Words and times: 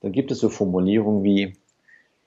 dann 0.00 0.12
gibt 0.12 0.30
es 0.30 0.38
so 0.38 0.48
Formulierungen 0.48 1.22
wie, 1.22 1.54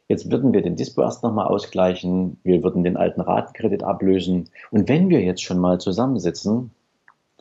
jetzt 0.07 0.31
würden 0.31 0.53
wir 0.53 0.61
den 0.61 0.75
Dispo 0.75 1.01
erst 1.01 1.23
nochmal 1.23 1.47
ausgleichen, 1.47 2.39
wir 2.43 2.63
würden 2.63 2.83
den 2.83 2.97
alten 2.97 3.21
Ratenkredit 3.21 3.83
ablösen. 3.83 4.49
Und 4.71 4.89
wenn 4.89 5.09
wir 5.09 5.21
jetzt 5.21 5.43
schon 5.43 5.59
mal 5.59 5.79
zusammensitzen, 5.79 6.71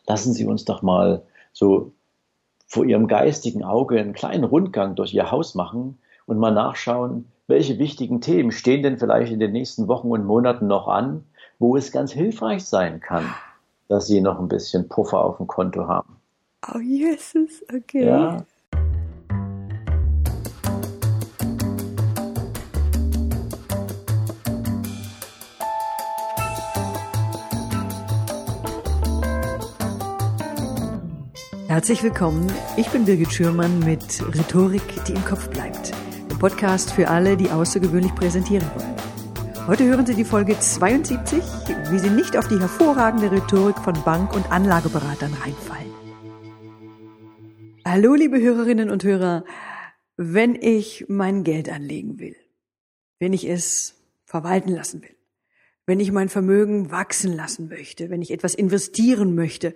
lassen 0.06 0.32
Sie 0.32 0.46
uns 0.46 0.64
doch 0.64 0.82
mal 0.82 1.22
so 1.52 1.92
vor 2.66 2.86
Ihrem 2.86 3.06
geistigen 3.06 3.62
Auge 3.62 4.00
einen 4.00 4.14
kleinen 4.14 4.44
Rundgang 4.44 4.94
durch 4.94 5.12
Ihr 5.12 5.30
Haus 5.30 5.54
machen 5.54 5.98
und 6.26 6.38
mal 6.38 6.52
nachschauen, 6.52 7.26
welche 7.46 7.78
wichtigen 7.78 8.20
Themen 8.20 8.50
stehen 8.50 8.82
denn 8.82 8.98
vielleicht 8.98 9.32
in 9.32 9.40
den 9.40 9.52
nächsten 9.52 9.88
Wochen 9.88 10.10
und 10.10 10.24
Monaten 10.24 10.66
noch 10.66 10.88
an, 10.88 11.24
wo 11.58 11.76
es 11.76 11.92
ganz 11.92 12.12
hilfreich 12.12 12.64
sein 12.64 13.00
kann, 13.00 13.26
dass 13.88 14.06
Sie 14.06 14.22
noch 14.22 14.40
ein 14.40 14.48
bisschen 14.48 14.88
Puffer 14.88 15.22
auf 15.22 15.36
dem 15.36 15.46
Konto 15.46 15.86
haben. 15.86 16.16
Oh, 16.72 16.78
Jesus, 16.78 17.62
okay. 17.74 18.06
Ja, 18.06 18.46
Herzlich 31.72 32.02
willkommen. 32.02 32.52
Ich 32.76 32.90
bin 32.90 33.06
Birgit 33.06 33.32
Schürmann 33.32 33.78
mit 33.78 34.22
Rhetorik, 34.36 34.82
die 35.08 35.12
im 35.12 35.24
Kopf 35.24 35.48
bleibt. 35.48 35.92
Der 36.28 36.34
Podcast 36.34 36.92
für 36.92 37.08
alle, 37.08 37.34
die 37.34 37.48
außergewöhnlich 37.48 38.14
präsentieren 38.14 38.70
wollen. 38.74 39.66
Heute 39.66 39.84
hören 39.86 40.04
Sie 40.04 40.14
die 40.14 40.26
Folge 40.26 40.60
72, 40.60 41.42
wie 41.90 41.98
Sie 41.98 42.10
nicht 42.10 42.36
auf 42.36 42.46
die 42.46 42.60
hervorragende 42.60 43.32
Rhetorik 43.32 43.78
von 43.78 43.94
Bank- 44.04 44.36
und 44.36 44.52
Anlageberatern 44.52 45.32
reinfallen. 45.32 45.90
Hallo, 47.86 48.16
liebe 48.16 48.38
Hörerinnen 48.38 48.90
und 48.90 49.02
Hörer. 49.02 49.46
Wenn 50.18 50.54
ich 50.56 51.06
mein 51.08 51.42
Geld 51.42 51.70
anlegen 51.70 52.18
will, 52.18 52.36
wenn 53.18 53.32
ich 53.32 53.48
es 53.48 53.94
verwalten 54.26 54.72
lassen 54.72 55.00
will, 55.00 55.16
wenn 55.86 56.00
ich 56.00 56.12
mein 56.12 56.28
Vermögen 56.28 56.90
wachsen 56.90 57.34
lassen 57.34 57.70
möchte, 57.70 58.10
wenn 58.10 58.20
ich 58.20 58.30
etwas 58.30 58.54
investieren 58.54 59.34
möchte, 59.34 59.74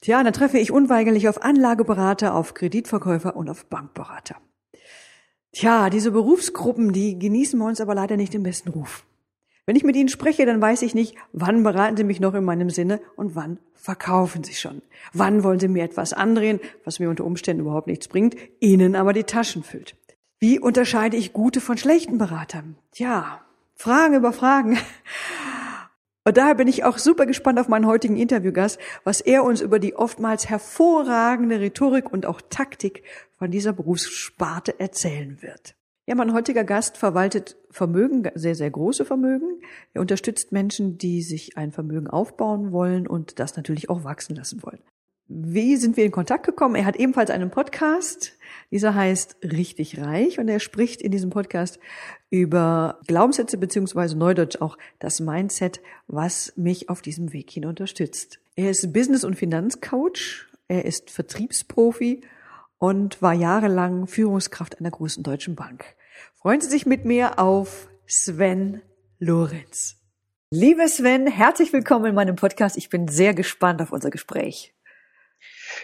Tja, 0.00 0.22
dann 0.22 0.32
treffe 0.32 0.58
ich 0.58 0.70
unweigerlich 0.70 1.28
auf 1.28 1.42
Anlageberater, 1.42 2.34
auf 2.34 2.54
Kreditverkäufer 2.54 3.34
und 3.36 3.50
auf 3.50 3.66
Bankberater. 3.66 4.36
Tja, 5.52 5.90
diese 5.90 6.12
Berufsgruppen, 6.12 6.92
die 6.92 7.18
genießen 7.18 7.58
bei 7.58 7.66
uns 7.66 7.80
aber 7.80 7.94
leider 7.94 8.16
nicht 8.16 8.34
den 8.34 8.42
besten 8.42 8.68
Ruf. 8.68 9.04
Wenn 9.66 9.76
ich 9.76 9.84
mit 9.84 9.96
ihnen 9.96 10.08
spreche, 10.08 10.46
dann 10.46 10.62
weiß 10.62 10.82
ich 10.82 10.94
nicht, 10.94 11.14
wann 11.32 11.62
beraten 11.62 11.96
sie 11.96 12.04
mich 12.04 12.20
noch 12.20 12.34
in 12.34 12.44
meinem 12.44 12.70
Sinne 12.70 13.00
und 13.16 13.34
wann 13.34 13.58
verkaufen 13.74 14.44
sie 14.44 14.54
schon. 14.54 14.82
Wann 15.12 15.42
wollen 15.44 15.60
sie 15.60 15.68
mir 15.68 15.84
etwas 15.84 16.12
andrehen, 16.12 16.60
was 16.84 17.00
mir 17.00 17.10
unter 17.10 17.24
Umständen 17.24 17.62
überhaupt 17.62 17.86
nichts 17.86 18.08
bringt, 18.08 18.34
ihnen 18.60 18.96
aber 18.96 19.12
die 19.12 19.24
Taschen 19.24 19.62
füllt. 19.62 19.96
Wie 20.38 20.58
unterscheide 20.58 21.16
ich 21.16 21.32
gute 21.32 21.60
von 21.60 21.76
schlechten 21.76 22.16
Beratern? 22.16 22.76
Tja, 22.92 23.42
Fragen 23.74 24.14
über 24.14 24.32
Fragen. 24.32 24.78
Und 26.28 26.36
daher 26.36 26.56
bin 26.56 26.68
ich 26.68 26.84
auch 26.84 26.98
super 26.98 27.24
gespannt 27.24 27.58
auf 27.58 27.68
meinen 27.68 27.86
heutigen 27.86 28.18
Interviewgast, 28.18 28.78
was 29.02 29.22
er 29.22 29.44
uns 29.44 29.62
über 29.62 29.78
die 29.78 29.96
oftmals 29.96 30.50
hervorragende 30.50 31.58
Rhetorik 31.58 32.12
und 32.12 32.26
auch 32.26 32.42
Taktik 32.50 33.02
von 33.38 33.50
dieser 33.50 33.72
Berufssparte 33.72 34.78
erzählen 34.78 35.40
wird. 35.40 35.74
Ja, 36.04 36.14
mein 36.16 36.34
heutiger 36.34 36.64
Gast 36.64 36.98
verwaltet 36.98 37.56
Vermögen, 37.70 38.30
sehr, 38.34 38.54
sehr 38.54 38.70
große 38.70 39.06
Vermögen. 39.06 39.62
Er 39.94 40.02
unterstützt 40.02 40.52
Menschen, 40.52 40.98
die 40.98 41.22
sich 41.22 41.56
ein 41.56 41.72
Vermögen 41.72 42.08
aufbauen 42.08 42.72
wollen 42.72 43.06
und 43.06 43.38
das 43.38 43.56
natürlich 43.56 43.88
auch 43.88 44.04
wachsen 44.04 44.36
lassen 44.36 44.62
wollen. 44.62 44.80
Wie 45.28 45.76
sind 45.76 45.96
wir 45.96 46.04
in 46.04 46.12
Kontakt 46.12 46.44
gekommen? 46.44 46.74
Er 46.74 46.84
hat 46.84 46.96
ebenfalls 46.96 47.30
einen 47.30 47.50
Podcast. 47.50 48.37
Dieser 48.70 48.94
heißt 48.94 49.38
Richtig 49.42 49.98
Reich 49.98 50.38
und 50.38 50.48
er 50.48 50.60
spricht 50.60 51.00
in 51.00 51.10
diesem 51.10 51.30
Podcast 51.30 51.78
über 52.28 53.00
Glaubenssätze 53.06 53.56
beziehungsweise 53.56 54.16
Neudeutsch 54.16 54.60
auch 54.60 54.76
das 54.98 55.20
Mindset, 55.20 55.80
was 56.06 56.52
mich 56.56 56.90
auf 56.90 57.00
diesem 57.00 57.32
Weg 57.32 57.50
hin 57.50 57.64
unterstützt. 57.64 58.40
Er 58.56 58.70
ist 58.70 58.92
Business- 58.92 59.24
und 59.24 59.36
Finanzcoach. 59.36 60.46
Er 60.68 60.84
ist 60.84 61.10
Vertriebsprofi 61.10 62.20
und 62.76 63.22
war 63.22 63.32
jahrelang 63.32 64.06
Führungskraft 64.06 64.78
einer 64.78 64.90
großen 64.90 65.22
deutschen 65.22 65.54
Bank. 65.54 65.84
Freuen 66.36 66.60
Sie 66.60 66.68
sich 66.68 66.84
mit 66.84 67.06
mir 67.06 67.38
auf 67.38 67.88
Sven 68.06 68.82
Lorenz. 69.18 69.96
Liebe 70.50 70.88
Sven, 70.88 71.26
herzlich 71.26 71.72
willkommen 71.72 72.06
in 72.06 72.14
meinem 72.14 72.36
Podcast. 72.36 72.76
Ich 72.76 72.90
bin 72.90 73.08
sehr 73.08 73.34
gespannt 73.34 73.80
auf 73.80 73.92
unser 73.92 74.10
Gespräch. 74.10 74.74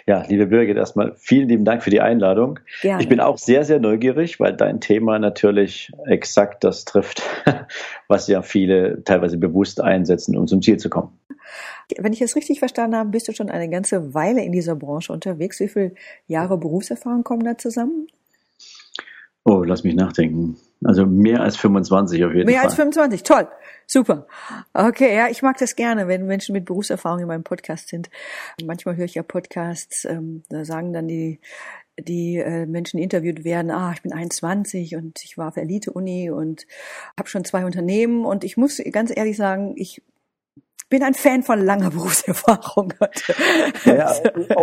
Ja, 0.07 0.25
liebe 0.29 0.47
Birgit, 0.47 0.77
erstmal 0.77 1.15
vielen 1.17 1.49
lieben 1.49 1.65
Dank 1.65 1.83
für 1.83 1.91
die 1.91 2.01
Einladung. 2.01 2.61
Gerne. 2.83 3.03
Ich 3.03 3.09
bin 3.09 3.21
auch 3.21 3.39
sehr, 3.39 3.65
sehr 3.65 3.81
neugierig, 3.81 4.41
weil 4.41 4.55
dein 4.55 4.81
Thema 4.81 5.19
natürlich 5.19 5.91
exakt 6.07 6.65
das 6.65 6.85
trifft, 6.85 7.23
was 8.09 8.29
ja 8.29 8.43
viele 8.43 9.03
teilweise 9.05 9.39
bewusst 9.39 9.81
einsetzen, 9.81 10.37
um 10.37 10.47
zum 10.47 10.63
Ziel 10.63 10.77
zu 10.79 10.91
kommen. 10.91 11.19
Wenn 11.99 12.13
ich 12.13 12.23
es 12.23 12.37
richtig 12.37 12.59
verstanden 12.59 12.97
habe, 12.97 13.11
bist 13.11 13.29
du 13.29 13.33
schon 13.33 13.51
eine 13.51 13.69
ganze 13.69 14.15
Weile 14.15 14.43
in 14.43 14.53
dieser 14.53 14.75
Branche 14.75 15.13
unterwegs. 15.13 15.61
Wie 15.61 15.69
viele 15.69 15.93
Jahre 16.27 16.59
Berufserfahrung 16.59 17.25
kommen 17.25 17.45
da 17.45 17.59
zusammen? 17.59 18.07
Oh, 19.45 19.63
lass 19.63 19.85
mich 19.85 19.95
nachdenken. 19.95 20.57
Also 20.85 21.07
mehr 21.07 21.41
als 21.41 21.57
25 21.57 22.25
auf 22.25 22.33
jeden 22.33 22.47
mehr 22.47 22.61
Fall. 22.61 22.63
Mehr 22.63 22.63
als 22.63 22.75
25, 22.75 23.23
toll. 23.23 23.49
Super. 23.87 24.27
Okay, 24.73 25.15
ja, 25.15 25.29
ich 25.29 25.43
mag 25.43 25.59
das 25.59 25.77
gerne, 25.77 26.09
wenn 26.09 26.27
Menschen 26.27 26.53
mit 26.53 26.65
Berufserfahrung 26.65 27.21
in 27.21 27.27
meinem 27.27 27.45
Podcast 27.45 27.89
sind. 27.89 28.11
Manchmal 28.65 28.97
höre 28.97 29.05
ich 29.05 29.15
ja 29.15 29.23
Podcasts, 29.23 30.05
ähm, 30.05 30.43
da 30.49 30.65
sagen 30.65 30.93
dann 30.93 31.09
die 31.09 31.41
die 31.99 32.39
äh, 32.39 32.67
Menschen 32.67 32.99
interviewt 32.99 33.45
werden, 33.45 33.71
ah, 33.71 33.93
ich 33.95 34.03
bin 34.03 34.13
21 34.13 34.97
und 34.97 35.23
ich 35.23 35.39
war 35.39 35.49
auf 35.49 35.57
Elite-Uni 35.57 36.31
und 36.31 36.67
habe 37.17 37.29
schon 37.29 37.45
zwei 37.45 37.65
Unternehmen 37.65 38.25
und 38.25 38.43
ich 38.43 38.57
muss 38.57 38.83
ganz 38.91 39.13
ehrlich 39.15 39.37
sagen, 39.37 39.75
ich 39.77 40.03
bin 40.95 41.03
ein 41.03 41.15
Fan 41.15 41.43
von 41.43 41.61
langer 41.61 41.91
Berufserfahrung. 41.91 42.95
Ja, 43.85 44.15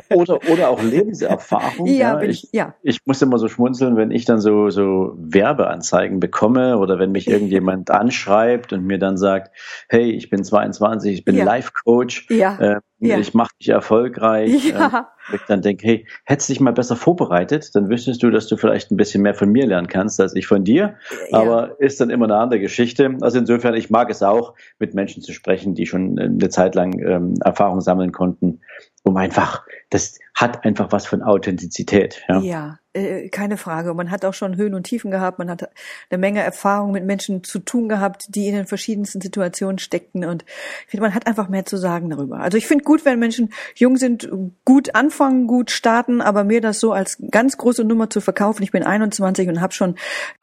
oder, 0.09 0.39
oder 0.49 0.69
auch 0.69 0.81
Lebenserfahrung. 0.81 1.87
Ja, 1.87 1.93
ja. 1.93 2.15
Bin 2.15 2.29
ich, 2.29 2.47
ja. 2.53 2.73
Ich 2.83 2.99
muss 3.05 3.21
immer 3.21 3.37
so 3.37 3.49
schmunzeln, 3.49 3.97
wenn 3.97 4.11
ich 4.11 4.23
dann 4.23 4.39
so, 4.39 4.69
so 4.69 5.13
Werbeanzeigen 5.17 6.21
bekomme 6.21 6.77
oder 6.77 6.99
wenn 6.99 7.11
mich 7.11 7.27
irgendjemand 7.27 7.91
anschreibt 7.91 8.71
und 8.71 8.85
mir 8.85 8.97
dann 8.97 9.17
sagt, 9.17 9.53
hey, 9.89 10.09
ich 10.11 10.29
bin 10.29 10.45
22, 10.45 11.13
ich 11.13 11.25
bin 11.25 11.35
ja. 11.35 11.43
Life 11.43 11.71
Coach, 11.83 12.27
ja. 12.29 12.57
Äh, 12.59 12.79
ja. 13.09 13.17
ich 13.17 13.33
mache 13.33 13.51
dich 13.59 13.69
erfolgreich. 13.69 14.51
Ja. 14.71 15.11
Äh, 15.31 15.35
ich 15.35 15.41
dann 15.47 15.61
denke, 15.61 15.87
hey, 15.87 16.07
hättest 16.25 16.49
dich 16.49 16.59
mal 16.59 16.71
besser 16.71 16.95
vorbereitet, 16.95 17.75
dann 17.75 17.89
wüsstest 17.89 18.21
du, 18.23 18.31
dass 18.31 18.47
du 18.47 18.57
vielleicht 18.57 18.91
ein 18.91 18.97
bisschen 18.97 19.21
mehr 19.21 19.33
von 19.33 19.49
mir 19.49 19.65
lernen 19.65 19.87
kannst 19.87 20.19
als 20.19 20.35
ich 20.35 20.47
von 20.47 20.63
dir. 20.63 20.95
Ja. 21.29 21.39
Aber 21.39 21.79
ist 21.79 21.99
dann 22.01 22.09
immer 22.09 22.25
eine 22.25 22.37
andere 22.37 22.59
Geschichte. 22.59 23.17
Also 23.21 23.39
insofern, 23.39 23.75
ich 23.75 23.89
mag 23.89 24.09
es 24.09 24.23
auch, 24.23 24.55
mit 24.79 24.93
Menschen 24.93 25.21
zu 25.21 25.33
sprechen, 25.33 25.73
die 25.73 25.85
schon 25.85 26.17
eine 26.19 26.49
Zeit 26.49 26.75
lang 26.75 26.99
ähm, 26.99 27.35
Erfahrung 27.43 27.81
sammeln 27.81 28.11
konnten, 28.11 28.61
um 29.03 29.17
einfach, 29.17 29.65
das 29.89 30.19
hat 30.33 30.63
einfach 30.65 30.91
was 30.91 31.05
von 31.05 31.21
Authentizität. 31.21 32.21
Ja, 32.27 32.39
ja 32.39 32.79
äh, 32.93 33.29
keine 33.29 33.57
Frage. 33.57 33.93
Man 33.93 34.11
hat 34.11 34.25
auch 34.25 34.33
schon 34.33 34.57
Höhen 34.57 34.73
und 34.73 34.83
Tiefen 34.83 35.11
gehabt, 35.11 35.39
man 35.39 35.49
hat 35.49 35.69
eine 36.09 36.17
Menge 36.17 36.41
Erfahrung 36.41 36.91
mit 36.91 37.05
Menschen 37.05 37.43
zu 37.43 37.59
tun 37.59 37.87
gehabt, 37.87 38.25
die 38.29 38.47
in 38.47 38.55
den 38.55 38.67
verschiedensten 38.67 39.21
Situationen 39.21 39.79
steckten 39.79 40.25
und 40.25 40.43
ich 40.85 40.91
finde, 40.91 41.03
man 41.03 41.15
hat 41.15 41.27
einfach 41.27 41.49
mehr 41.49 41.65
zu 41.65 41.77
sagen 41.77 42.09
darüber. 42.09 42.39
Also 42.39 42.57
ich 42.57 42.67
finde 42.67 42.83
gut, 42.83 43.05
wenn 43.05 43.19
Menschen 43.19 43.53
jung 43.75 43.97
sind, 43.97 44.29
gut 44.65 44.95
anfangen, 44.95 45.47
gut 45.47 45.71
starten, 45.71 46.21
aber 46.21 46.43
mir 46.43 46.61
das 46.61 46.79
so 46.79 46.91
als 46.91 47.17
ganz 47.31 47.57
große 47.57 47.83
Nummer 47.83 48.09
zu 48.09 48.21
verkaufen. 48.21 48.63
Ich 48.63 48.71
bin 48.71 48.83
21 48.83 49.47
und 49.47 49.61
habe 49.61 49.73
schon 49.73 49.95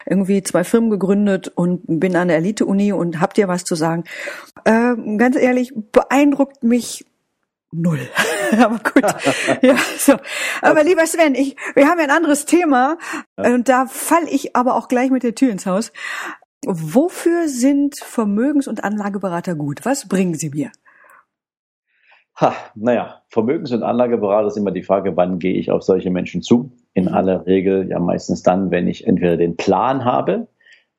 irgendwie 0.05 0.41
zwei 0.43 0.63
Firmen 0.63 0.89
gegründet 0.89 1.49
und 1.49 1.81
bin 1.85 2.15
an 2.15 2.29
der 2.29 2.37
Elite-Uni 2.37 2.93
und 2.93 3.19
hab 3.19 3.33
dir 3.33 3.47
was 3.47 3.63
zu 3.63 3.75
sagen. 3.75 4.03
Äh, 4.65 4.95
ganz 5.17 5.35
ehrlich, 5.35 5.73
beeindruckt 5.91 6.63
mich 6.63 7.05
null. 7.71 7.99
Aber 8.59 8.79
gut. 8.79 9.03
ja, 9.61 9.75
so. 9.97 10.13
Aber 10.61 10.83
lieber 10.83 11.05
Sven, 11.05 11.35
ich, 11.35 11.55
wir 11.75 11.87
haben 11.87 11.99
ja 11.99 12.05
ein 12.05 12.11
anderes 12.11 12.45
Thema 12.45 12.97
und 13.35 13.69
da 13.69 13.85
falle 13.85 14.29
ich 14.29 14.55
aber 14.55 14.75
auch 14.75 14.87
gleich 14.87 15.11
mit 15.11 15.23
der 15.23 15.35
Tür 15.35 15.51
ins 15.51 15.65
Haus. 15.65 15.91
Wofür 16.65 17.47
sind 17.47 17.95
Vermögens- 17.95 18.67
und 18.67 18.83
Anlageberater 18.83 19.55
gut? 19.55 19.85
Was 19.85 20.07
bringen 20.07 20.33
sie 20.33 20.49
mir? 20.49 20.71
Ha, 22.35 22.53
naja, 22.75 23.21
Vermögens- 23.29 23.73
und 23.73 23.83
Anlageberater 23.83 24.47
ist 24.47 24.57
immer 24.57 24.71
die 24.71 24.83
Frage, 24.83 25.15
wann 25.15 25.39
gehe 25.39 25.55
ich 25.55 25.71
auf 25.71 25.83
solche 25.83 26.09
Menschen 26.09 26.41
zu? 26.41 26.71
In 26.93 27.05
mhm. 27.05 27.13
aller 27.13 27.45
Regel 27.45 27.89
ja 27.89 27.99
meistens 27.99 28.43
dann, 28.43 28.71
wenn 28.71 28.87
ich 28.87 29.07
entweder 29.07 29.37
den 29.37 29.57
Plan 29.57 30.05
habe, 30.05 30.47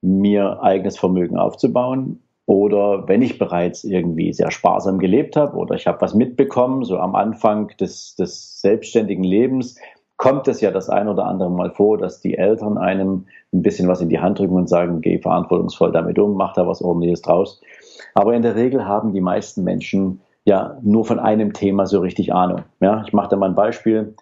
mir 0.02 0.62
eigenes 0.62 0.99
Vermögen 0.99 1.37
aufzubauen 1.37 2.23
oder 2.46 3.06
wenn 3.06 3.22
ich 3.22 3.38
bereits 3.38 3.84
irgendwie 3.84 4.32
sehr 4.32 4.50
sparsam 4.50 4.98
gelebt 4.98 5.37
habe 5.37 5.56
oder 5.56 5.75
ich 5.76 5.87
habe 5.87 6.00
was 6.00 6.14
mitbekommen, 6.14 6.84
so 6.84 6.98
am 6.98 7.14
Anfang 7.14 7.69
des, 7.78 8.16
des 8.16 8.60
selbstständigen 8.60 9.25
Lebens, 9.25 9.76
kommt 10.16 10.48
es 10.48 10.60
ja 10.60 10.70
das 10.70 10.90
ein 10.90 11.08
oder 11.08 11.25
andere 11.25 11.50
Mal 11.50 11.70
vor, 11.70 11.96
dass 11.96 12.20
die 12.20 12.37
Eltern 12.37 12.76
einem 12.76 13.26
ein 13.54 13.62
bisschen 13.62 13.88
was 13.88 14.02
in 14.02 14.10
die 14.10 14.20
Hand 14.20 14.38
drücken 14.38 14.54
und 14.54 14.69
sagen, 14.69 15.00
geh 15.00 15.19
verantwortungsvoll 15.19 15.92
damit 15.92 16.19
um, 16.19 16.34
mach 16.34 16.52
da 16.52 16.66
was 16.66 16.82
ordentliches 16.82 17.22
draus. 17.22 17.60
Aber 18.14 18.34
in 18.34 18.42
der 18.42 18.54
Regel 18.54 18.87
haben 18.87 19.14
die 19.14 19.22
meisten 19.22 19.64
Menschen 19.64 20.20
ja 20.44 20.78
nur 20.82 21.04
von 21.04 21.19
einem 21.19 21.54
Thema 21.54 21.87
so 21.87 22.00
richtig 22.00 22.34
Ahnung. 22.34 22.64
Ja, 22.81 23.02
ich 23.06 23.12
mache 23.14 23.28
da 23.31 23.37
mal 23.37 23.48
ein 23.48 23.54
Beispiel. 23.54 24.14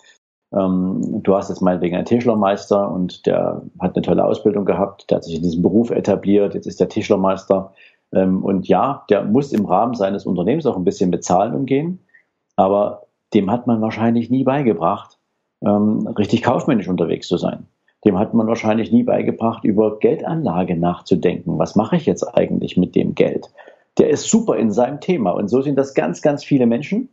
ähm, 0.53 1.21
du 1.23 1.35
hast 1.35 1.49
jetzt 1.49 1.63
meinetwegen 1.63 1.97
einen 1.97 2.05
Tischlermeister 2.05 2.91
und 2.91 3.27
der 3.27 3.63
hat 3.81 3.97
eine 3.97 4.03
tolle 4.03 4.25
Ausbildung 4.25 4.65
gehabt, 4.65 5.11
der 5.11 5.17
hat 5.17 5.25
sich 5.25 5.37
in 5.37 5.43
diesem 5.43 5.63
Beruf 5.63 5.91
etabliert, 5.91 6.55
jetzt 6.55 6.67
ist 6.67 6.81
der 6.81 6.89
Tischlermeister. 6.89 7.73
Ähm, 8.13 8.43
und 8.43 8.69
ja, 8.69 9.05
der 9.11 9.25
muss 9.25 9.53
im 9.53 9.67
Rahmen 9.67 9.95
seines 9.95 10.27
Unternehmens 10.27 10.67
auch 10.67 10.77
ein 10.77 10.85
bisschen 10.85 11.11
mit 11.11 11.25
Zahlen 11.25 11.55
umgehen, 11.55 12.01
aber 12.57 13.03
dem 13.35 13.51
hat 13.51 13.67
man 13.67 13.81
wahrscheinlich 13.81 14.31
nie 14.31 14.45
beigebracht, 14.45 15.19
ähm, 15.63 16.07
richtig 16.19 16.43
kaufmännisch 16.43 16.89
unterwegs 16.89 17.29
zu 17.29 17.37
sein. 17.37 17.67
Dem 18.05 18.19
hat 18.19 18.33
man 18.33 18.47
wahrscheinlich 18.47 18.93
nie 18.93 19.03
beigebracht, 19.03 19.65
über 19.65 19.99
Geldanlage 19.99 20.77
nachzudenken. 20.77 21.59
Was 21.59 21.75
mache 21.75 21.97
ich 21.97 22.07
jetzt 22.07 22.23
eigentlich 22.37 22.77
mit 22.77 22.95
dem 22.95 23.15
Geld? 23.15 23.51
Der 23.99 24.09
ist 24.11 24.31
super 24.31 24.57
in 24.57 24.71
seinem 24.71 25.01
Thema. 25.01 25.33
Und 25.33 25.49
so 25.49 25.63
sind 25.63 25.77
das 25.77 25.95
ganz, 25.95 26.23
ganz 26.23 26.45
viele 26.45 26.67
Menschen. 26.67 27.09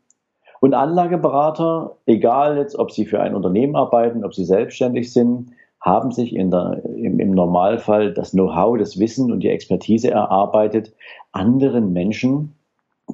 Und 0.59 0.75
Anlageberater, 0.75 1.97
egal 2.05 2.57
jetzt, 2.57 2.77
ob 2.77 2.91
sie 2.91 3.05
für 3.05 3.19
ein 3.19 3.35
Unternehmen 3.35 3.75
arbeiten, 3.75 4.23
ob 4.23 4.35
sie 4.35 4.45
selbstständig 4.45 5.11
sind, 5.11 5.51
haben 5.85 6.11
sich 6.11 6.33
der, 6.33 6.81
im, 6.83 7.19
im 7.19 7.31
Normalfall 7.31 8.11
das 8.11 8.31
Know-how, 8.31 8.75
das 8.79 8.99
Wissen 8.99 9.31
und 9.31 9.41
die 9.41 9.49
Expertise 9.49 10.09
erarbeitet, 10.09 10.93
anderen 11.31 11.93
Menschen 11.93 12.55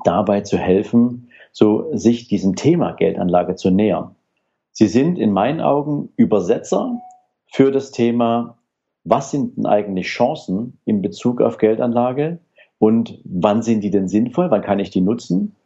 dabei 0.06 0.40
zu 0.40 0.58
helfen, 0.58 1.28
so 1.52 1.90
sich 1.92 2.30
diesem 2.30 2.56
Thema 2.56 2.94
Geldanlage 2.94 3.56
zu 3.56 3.72
nähern. 3.72 4.16
Sie 4.72 4.88
sind 4.88 5.20
in 5.20 5.34
meinen 5.34 5.60
Augen 5.60 6.14
Übersetzer 6.16 7.02
für 7.48 7.72
das 7.72 7.92
Thema, 7.92 8.58
was 9.04 9.32
sind 9.32 9.58
denn 9.58 9.66
eigentlich 9.66 10.08
Chancen 10.08 10.80
in 10.86 11.02
Bezug 11.02 11.42
auf 11.42 11.58
Geldanlage 11.58 12.40
und 12.80 13.20
wann 13.26 13.64
sind 13.64 13.84
die 13.84 13.92
denn 13.92 14.08
sinnvoll, 14.08 14.50
wann 14.50 14.62
kann 14.62 14.80
ich 14.80 14.92
die 14.92 15.02
nutzen 15.02 15.58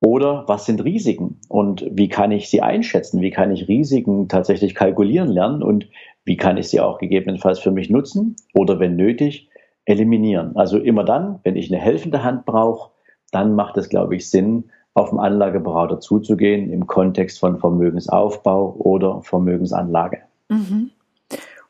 oder 0.00 0.44
was 0.46 0.64
sind 0.64 0.82
Risiken 0.82 1.40
und 1.48 1.86
wie 1.90 2.08
kann 2.08 2.32
ich 2.32 2.48
sie 2.48 2.62
einschätzen, 2.62 3.20
wie 3.20 3.30
kann 3.30 3.50
ich 3.50 3.68
Risiken 3.68 4.28
tatsächlich 4.28 4.74
kalkulieren 4.74 5.28
lernen 5.28 5.62
und 5.62 5.88
wie 6.28 6.36
kann 6.36 6.58
ich 6.58 6.68
sie 6.68 6.80
auch 6.80 6.98
gegebenenfalls 6.98 7.58
für 7.58 7.72
mich 7.72 7.90
nutzen 7.90 8.36
oder 8.54 8.78
wenn 8.78 8.94
nötig 8.94 9.48
eliminieren. 9.86 10.54
Also 10.56 10.78
immer 10.78 11.02
dann, 11.02 11.40
wenn 11.42 11.56
ich 11.56 11.72
eine 11.72 11.80
helfende 11.80 12.22
Hand 12.22 12.44
brauche, 12.44 12.92
dann 13.32 13.54
macht 13.54 13.78
es, 13.78 13.88
glaube 13.88 14.14
ich, 14.14 14.30
Sinn, 14.30 14.70
auf 14.94 15.10
den 15.10 15.18
Anlageberater 15.18 16.00
zuzugehen 16.00 16.70
im 16.72 16.86
Kontext 16.86 17.38
von 17.38 17.58
Vermögensaufbau 17.58 18.74
oder 18.78 19.22
Vermögensanlage. 19.22 20.18
Mhm. 20.48 20.90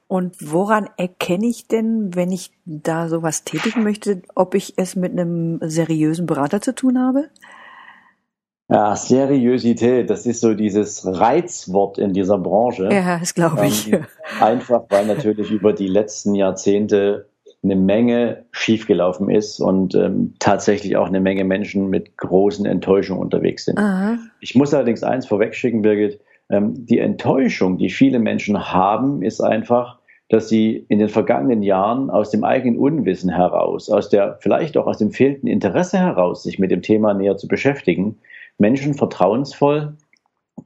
Und 0.09 0.37
woran 0.41 0.89
erkenne 0.97 1.47
ich 1.47 1.69
denn, 1.69 2.15
wenn 2.15 2.33
ich 2.33 2.51
da 2.65 3.09
sowas 3.09 3.45
tätigen 3.45 3.83
möchte, 3.85 4.23
ob 4.35 4.55
ich 4.55 4.75
es 4.77 4.97
mit 4.97 5.13
einem 5.13 5.61
seriösen 5.63 6.27
Berater 6.27 6.61
zu 6.61 6.75
tun 6.75 6.99
habe? 6.99 7.29
Ja, 8.71 8.95
Seriosität, 8.97 10.11
das 10.11 10.27
ist 10.27 10.41
so 10.41 10.53
dieses 10.53 11.07
Reizwort 11.07 11.97
in 11.97 12.13
dieser 12.13 12.39
Branche. 12.39 12.91
Ja, 12.93 13.19
das 13.19 13.35
glaube 13.35 13.67
ich. 13.67 13.93
Ähm, 13.93 14.05
einfach, 14.41 14.85
weil 14.91 15.07
natürlich 15.07 15.51
über 15.51 15.73
die 15.73 15.87
letzten 15.89 16.35
Jahrzehnte 16.35 17.29
eine 17.63 17.77
Menge 17.77 18.45
schiefgelaufen 18.53 19.31
ist 19.31 19.61
und 19.61 19.95
ähm, 19.95 20.35
tatsächlich 20.39 20.97
auch 20.97 21.09
eine 21.09 21.21
Menge 21.21 21.45
Menschen 21.45 21.89
mit 21.89 22.17
großen 22.19 22.67
Enttäuschungen 22.67 23.23
unterwegs 23.23 23.65
sind. 23.65 23.79
Aha. 23.79 24.19
Ich 24.41 24.55
muss 24.55 24.75
allerdings 24.75 25.03
eins 25.03 25.27
vorwegschicken, 25.27 25.83
Birgit. 25.83 26.21
Ähm, 26.51 26.87
die 26.87 26.99
Enttäuschung, 26.99 27.79
die 27.79 27.91
viele 27.91 28.19
Menschen 28.19 28.73
haben, 28.73 29.23
ist 29.23 29.41
einfach, 29.41 29.99
dass 30.29 30.49
sie 30.49 30.85
in 30.89 30.99
den 30.99 31.09
vergangenen 31.09 31.63
Jahren 31.63 32.11
aus 32.11 32.31
dem 32.31 32.45
eigenen 32.45 32.79
Unwissen 32.79 33.31
heraus, 33.31 33.91
aus 33.91 34.09
der, 34.09 34.39
vielleicht 34.41 34.77
auch 34.77 34.87
aus 34.87 34.99
dem 34.99 35.11
fehlenden 35.11 35.49
Interesse 35.49 35.99
heraus, 35.99 36.43
sich 36.43 36.59
mit 36.59 36.71
dem 36.71 36.83
Thema 36.83 37.15
näher 37.15 37.39
zu 37.39 37.49
beschäftigen, 37.49 38.19
Menschen 38.59 38.95
vertrauensvoll 38.95 39.97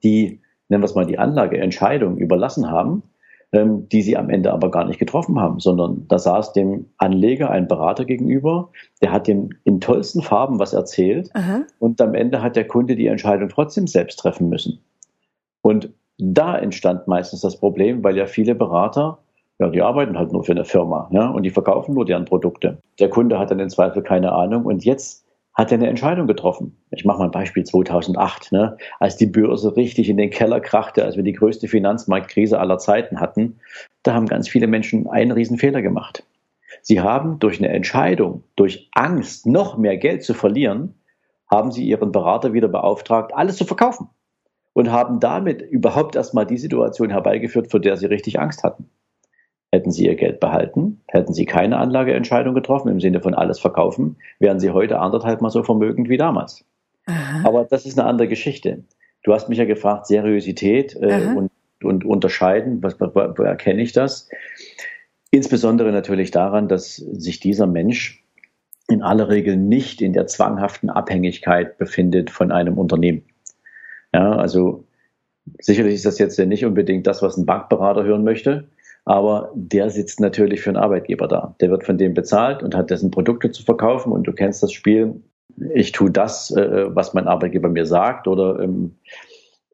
die, 0.03 0.41
nennen 0.69 0.83
wir 0.83 0.87
es 0.87 0.95
mal, 0.95 1.07
die 1.07 1.19
Anlageentscheidung 1.19 2.17
überlassen 2.17 2.71
haben, 2.71 3.03
ähm, 3.53 3.89
die 3.89 4.03
sie 4.03 4.17
am 4.17 4.31
Ende 4.31 4.53
aber 4.53 4.71
gar 4.71 4.85
nicht 4.85 4.99
getroffen 4.99 5.39
haben, 5.39 5.61
sondern 5.61 6.07
da 6.09 6.19
saß 6.19 6.53
dem 6.53 6.87
Anleger 6.99 7.51
ein 7.51 7.69
Berater 7.69 8.05
gegenüber, 8.05 8.71
der 9.03 9.13
hat 9.13 9.27
dem 9.27 9.51
in 9.65 9.81
tollsten 9.81 10.23
Farben 10.23 10.59
was 10.59 10.73
erzählt 10.73 11.31
Aha. 11.35 11.63
und 11.79 12.01
am 12.01 12.15
Ende 12.15 12.43
hat 12.43 12.57
der 12.57 12.67
Kunde 12.67 12.97
die 12.97 13.07
Entscheidung 13.07 13.49
trotzdem 13.49 13.87
selbst 13.87 14.17
treffen 14.17 14.49
müssen. 14.49 14.81
Und 15.61 15.91
da 16.19 16.57
entstand 16.59 17.07
meistens 17.09 17.41
das 17.41 17.59
Problem, 17.59 18.03
weil 18.03 18.17
ja 18.17 18.27
viele 18.27 18.55
Berater 18.55 19.19
ja, 19.59 19.69
die 19.69 19.83
arbeiten 19.83 20.19
halt 20.19 20.33
nur 20.33 20.43
für 20.43 20.53
eine 20.53 20.65
Firma, 20.65 21.09
ja, 21.13 21.29
und 21.29 21.45
die 21.45 21.51
verkaufen 21.51 21.95
nur 21.95 22.05
deren 22.05 22.25
Produkte. 22.25 22.79
Der 22.99 23.09
Kunde 23.09 23.39
hat 23.39 23.51
dann 23.51 23.61
im 23.61 23.69
Zweifel 23.69 24.03
keine 24.03 24.33
Ahnung 24.33 24.65
und 24.65 24.85
jetzt 24.85 25.25
hat 25.55 25.71
er 25.71 25.79
eine 25.79 25.89
Entscheidung 25.89 26.27
getroffen. 26.27 26.77
Ich 26.91 27.05
mache 27.05 27.19
mal 27.19 27.27
ein 27.27 27.31
Beispiel 27.31 27.65
2008, 27.65 28.53
ne, 28.53 28.77
als 29.01 29.17
die 29.17 29.27
Börse 29.27 29.77
richtig 29.77 30.09
in 30.09 30.17
den 30.17 30.31
Keller 30.31 30.61
krachte, 30.61 31.05
als 31.05 31.17
wir 31.17 31.23
die 31.23 31.33
größte 31.33 31.69
Finanzmarktkrise 31.69 32.59
aller 32.59 32.79
Zeiten 32.79 33.21
hatten. 33.21 33.59
Da 34.03 34.15
haben 34.15 34.27
ganz 34.27 34.49
viele 34.49 34.67
Menschen 34.67 35.09
einen 35.09 35.33
Riesenfehler 35.33 35.83
gemacht. 35.83 36.25
Sie 36.81 37.01
haben 37.01 37.39
durch 37.39 37.59
eine 37.59 37.69
Entscheidung, 37.69 38.45
durch 38.57 38.89
Angst, 38.93 39.47
noch 39.47 39.77
mehr 39.77 39.99
Geld 39.99 40.25
zu 40.25 40.35
verlieren, 40.35 40.95
haben 41.51 41.71
sie 41.71 41.85
ihren 41.85 42.13
Berater 42.13 42.55
wieder 42.55 42.69
beauftragt, 42.69 43.33
alles 43.35 43.57
zu 43.57 43.67
verkaufen 43.67 44.09
und 44.73 44.91
haben 44.91 45.21
damit 45.21 45.61
überhaupt 45.61 46.17
erstmal 46.17 46.47
die 46.47 46.57
Situation 46.57 47.11
herbeigeführt, 47.11 47.71
vor 47.71 47.81
der 47.81 47.99
sie 47.99 48.07
richtig 48.07 48.41
Angst 48.41 48.65
hatten. 48.65 48.89
Hätten 49.73 49.91
sie 49.91 50.07
ihr 50.07 50.17
Geld 50.17 50.39
behalten, 50.39 51.01
hätten 51.09 51.33
sie 51.33 51.47
keine 51.47 51.79
Anlageentscheidung 51.79 52.55
getroffen 52.55 52.89
im 52.89 53.01
Sinne 53.01 53.23
von 53.23 53.33
alles 53.33 53.59
verkaufen, 53.59 54.17
wären 54.39 54.61
sie 54.61 54.71
heute 54.71 54.99
anderthalb 54.99 55.41
mal 55.41 55.49
so 55.49 55.63
vermögend 55.63 56.11
wie 56.11 56.19
damals. 56.19 56.65
Aha. 57.07 57.49
Aber 57.49 57.65
das 57.65 57.87
ist 57.87 57.99
eine 57.99 58.07
andere 58.07 58.29
Geschichte. 58.29 58.85
Du 59.23 59.33
hast 59.33 59.49
mich 59.49 59.59
ja 59.59 59.65
gefragt, 59.65 60.07
Seriosität 60.07 60.95
äh, 61.01 61.33
und, 61.35 61.51
und 61.83 62.05
unterscheiden, 62.05 62.83
was, 62.83 63.01
wo, 63.01 63.07
wo 63.15 63.43
erkenne 63.43 63.81
ich 63.81 63.93
das? 63.93 64.29
Insbesondere 65.31 65.91
natürlich 65.91 66.31
daran, 66.31 66.69
dass 66.69 66.97
sich 66.97 67.41
dieser 67.41 67.67
Mensch 67.67 68.23
in 68.89 69.03
aller 69.03 69.31
Regel 69.31 69.57
nicht 69.57 70.03
in 70.03 70.13
der 70.13 70.27
zwanghaften 70.27 70.91
Abhängigkeit 70.91 71.79
befindet 71.79 72.31
von 72.31 72.53
einem 72.53 72.77
Unternehmen. 72.77 73.23
Ja, 74.13 74.33
also 74.33 74.85
sicherlich 75.59 75.95
ist 75.95 76.05
das 76.05 76.19
jetzt 76.19 76.39
nicht 76.39 76.67
unbedingt 76.67 77.07
das, 77.07 77.23
was 77.23 77.39
ein 77.39 77.47
Bankberater 77.47 78.05
hören 78.05 78.25
möchte, 78.25 78.69
aber 79.05 79.51
der 79.55 79.91
sitzt 79.91 80.21
natürlich 80.21 80.61
für 80.61 80.71
einen 80.71 80.77
Arbeitgeber 80.77 81.27
da. 81.27 81.55
Der 81.61 81.71
wird 81.71 81.85
von 81.85 81.99
dem 81.99 82.15
bezahlt 82.15 82.63
und 82.63 82.75
hat 82.75 82.91
dessen 82.91 83.11
Produkte 83.11 83.51
zu 83.51 83.65
verkaufen 83.65 84.13
und 84.13 84.25
du 84.25 84.33
kennst 84.33 84.63
das 84.63 84.73
Spiel. 84.73 85.23
Ich 85.75 85.93
tue 85.93 86.11
das, 86.11 86.51
äh, 86.53 86.95
was 86.95 87.15
mein 87.15 87.27
Arbeitgeber 87.27 87.69
mir 87.69 87.87
sagt 87.87 88.29
oder 88.29 88.61
ähm, 88.61 88.97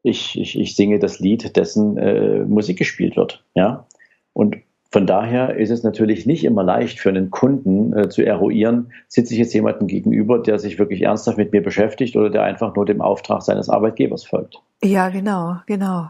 ich, 0.01 0.39
ich, 0.39 0.57
ich 0.59 0.75
singe 0.75 0.99
das 0.99 1.19
Lied, 1.19 1.55
dessen 1.55 1.97
äh, 1.97 2.39
Musik 2.45 2.77
gespielt 2.77 3.15
wird. 3.17 3.43
Ja? 3.53 3.85
Und 4.33 4.57
von 4.91 5.05
daher 5.05 5.55
ist 5.55 5.69
es 5.69 5.83
natürlich 5.83 6.25
nicht 6.25 6.43
immer 6.43 6.63
leicht 6.63 6.99
für 6.99 7.09
einen 7.09 7.29
Kunden 7.29 7.95
äh, 7.95 8.09
zu 8.09 8.25
eruieren, 8.25 8.91
sitze 9.07 9.33
ich 9.33 9.39
jetzt 9.39 9.53
jemandem 9.53 9.87
gegenüber, 9.87 10.39
der 10.39 10.57
sich 10.57 10.79
wirklich 10.79 11.03
ernsthaft 11.03 11.37
mit 11.37 11.51
mir 11.51 11.61
beschäftigt 11.61 12.15
oder 12.15 12.31
der 12.31 12.43
einfach 12.43 12.75
nur 12.75 12.85
dem 12.85 13.01
Auftrag 13.01 13.43
seines 13.43 13.69
Arbeitgebers 13.69 14.25
folgt. 14.25 14.59
Ja, 14.81 15.09
genau, 15.09 15.57
genau 15.67 16.09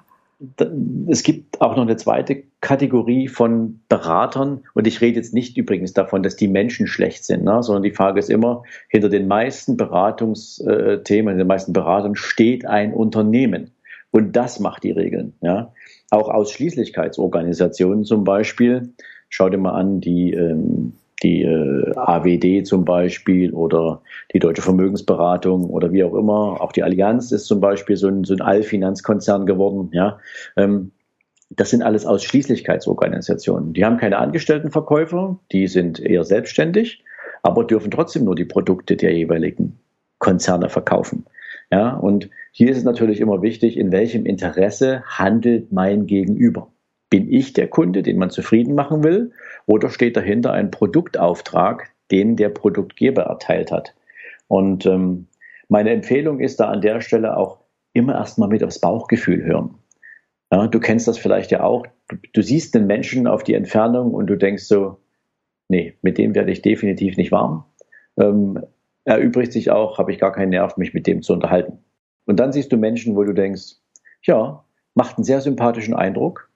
es 1.08 1.24
gibt 1.24 1.60
auch 1.60 1.76
noch 1.76 1.84
eine 1.84 1.98
zweite 1.98 2.44
Kategorie 2.62 3.28
von 3.28 3.82
Beratern 3.90 4.64
und 4.74 4.88
ich 4.88 5.02
rede 5.02 5.18
jetzt 5.18 5.34
nicht 5.34 5.58
übrigens 5.58 5.94
davon, 5.94 6.24
dass 6.24 6.38
die 6.38 6.48
Menschen 6.48 6.88
schlecht 6.88 7.26
sind, 7.26 7.44
ne, 7.44 7.62
sondern 7.62 7.84
die 7.84 7.92
Frage 7.92 8.20
ist 8.20 8.30
immer, 8.30 8.64
hinter 8.88 9.10
den 9.10 9.28
meisten 9.28 9.76
Beratungsthemen, 9.76 11.38
den 11.38 11.48
meisten 11.48 11.74
Beratern 11.74 12.16
steht 12.16 12.66
ein 12.66 12.94
Unternehmen 12.94 13.72
und 14.12 14.36
das 14.36 14.60
macht 14.60 14.84
die 14.84 14.92
Regeln. 14.92 15.34
Ja. 15.42 15.74
Auch 16.10 16.30
Ausschließlichkeitsorganisationen 16.30 18.06
zum 18.06 18.24
Beispiel, 18.24 18.94
schau 19.28 19.50
dir 19.50 19.58
mal 19.58 19.74
an, 19.74 20.00
die 20.00 20.34
ähm, 20.34 20.94
die 21.24 21.44
äh, 21.44 21.94
AWD 21.96 22.66
zum 22.66 22.86
Beispiel 22.86 23.54
oder 23.54 24.02
die 24.34 24.40
Deutsche 24.40 24.62
Vermögensberatung 24.62 25.70
oder 25.70 25.92
wie 25.92 26.04
auch 26.04 26.14
immer. 26.14 26.62
Auch 26.62 26.72
die 26.72 26.84
Allianz 26.84 27.32
ist 27.32 27.46
zum 27.46 27.60
Beispiel 27.60 27.98
so 27.98 28.08
ein, 28.08 28.24
so 28.24 28.34
ein 28.34 28.42
Allfinanzkonzern 28.42 29.46
geworden. 29.46 29.90
Ja, 29.94 30.20
ähm, 30.56 30.92
das 31.50 31.72
sind 31.72 31.82
alles 31.82 32.06
Ausschließlichkeitsorganisationen. 32.06 33.74
Die 33.74 33.84
haben 33.84 33.98
keine 33.98 34.20
Angestelltenverkäufer, 34.20 35.40
die 35.52 35.68
sind 35.68 36.00
eher 36.00 36.24
selbstständig, 36.24 37.04
aber 37.42 37.64
dürfen 37.64 37.92
trotzdem 37.92 38.26
nur 38.26 38.36
die 38.36 38.46
Produkte 38.46 38.96
der 38.96 39.14
jeweiligen 39.14 39.80
Konzerne 40.20 40.70
verkaufen. 40.70 41.26
Ja, 41.72 41.96
und 41.96 42.30
hier 42.52 42.70
ist 42.70 42.78
es 42.78 42.84
natürlich 42.84 43.20
immer 43.20 43.42
wichtig, 43.42 43.78
in 43.78 43.92
welchem 43.92 44.26
Interesse 44.26 45.04
handelt 45.06 45.72
mein 45.72 46.08
Gegenüber. 46.08 46.72
Bin 47.10 47.32
ich 47.32 47.54
der 47.54 47.68
Kunde, 47.68 48.04
den 48.04 48.18
man 48.18 48.30
zufrieden 48.30 48.76
machen 48.76 49.04
will? 49.04 49.32
Oder 49.66 49.90
steht 49.90 50.16
dahinter 50.16 50.54
ein 50.54 50.72
Produktauftrag, 50.72 51.90
den 52.12 52.36
der 52.36 52.50
Produktgeber 52.50 53.24
erteilt 53.24 53.72
hat? 53.72 53.96
Und 54.48 54.86
ähm, 54.86 55.28
meine 55.68 55.92
Empfehlung 55.92 56.40
ist 56.40 56.60
da 56.60 56.70
an 56.70 56.82
der 56.82 57.02
Stelle 57.02 57.38
auch 57.38 57.60
immer 57.94 58.16
erstmal 58.16 58.50
mit 58.50 58.64
aufs 58.64 58.80
Bauchgefühl 58.80 59.44
hören. 59.44 59.76
Ja, 60.52 60.68
du 60.68 60.80
kennst 60.80 61.08
das 61.08 61.18
vielleicht 61.18 61.52
ja 61.52 61.64
auch. 61.64 61.86
Du, 62.08 62.18
du 62.34 62.42
siehst 62.42 62.74
den 62.74 62.88
Menschen 62.88 63.28
auf 63.28 63.44
die 63.44 63.54
Entfernung 63.54 64.14
und 64.14 64.28
du 64.28 64.36
denkst 64.36 64.64
so, 64.64 64.98
nee, 65.68 65.96
mit 66.02 66.18
dem 66.18 66.36
werde 66.36 66.52
ich 66.52 66.62
definitiv 66.62 67.18
nicht 67.18 67.32
warm. 67.32 67.66
Ähm, 68.18 68.60
erübrigt 69.06 69.54
sich 69.54 69.72
auch, 69.72 69.98
habe 69.98 70.12
ich 70.12 70.20
gar 70.20 70.32
keinen 70.32 70.50
Nerv, 70.50 70.78
mich 70.78 70.94
mit 70.94 71.08
dem 71.08 71.22
zu 71.22 71.34
unterhalten. 71.34 71.80
Und 72.26 72.40
dann 72.40 72.52
siehst 72.52 72.72
du 72.72 72.78
Menschen, 72.78 73.16
wo 73.16 73.24
du 73.24 73.34
denkst, 73.34 73.76
ja, 74.24 74.64
macht 74.96 75.18
einen 75.18 75.24
sehr 75.24 75.42
sympathischen 75.42 75.96
Eindruck. 75.96 76.49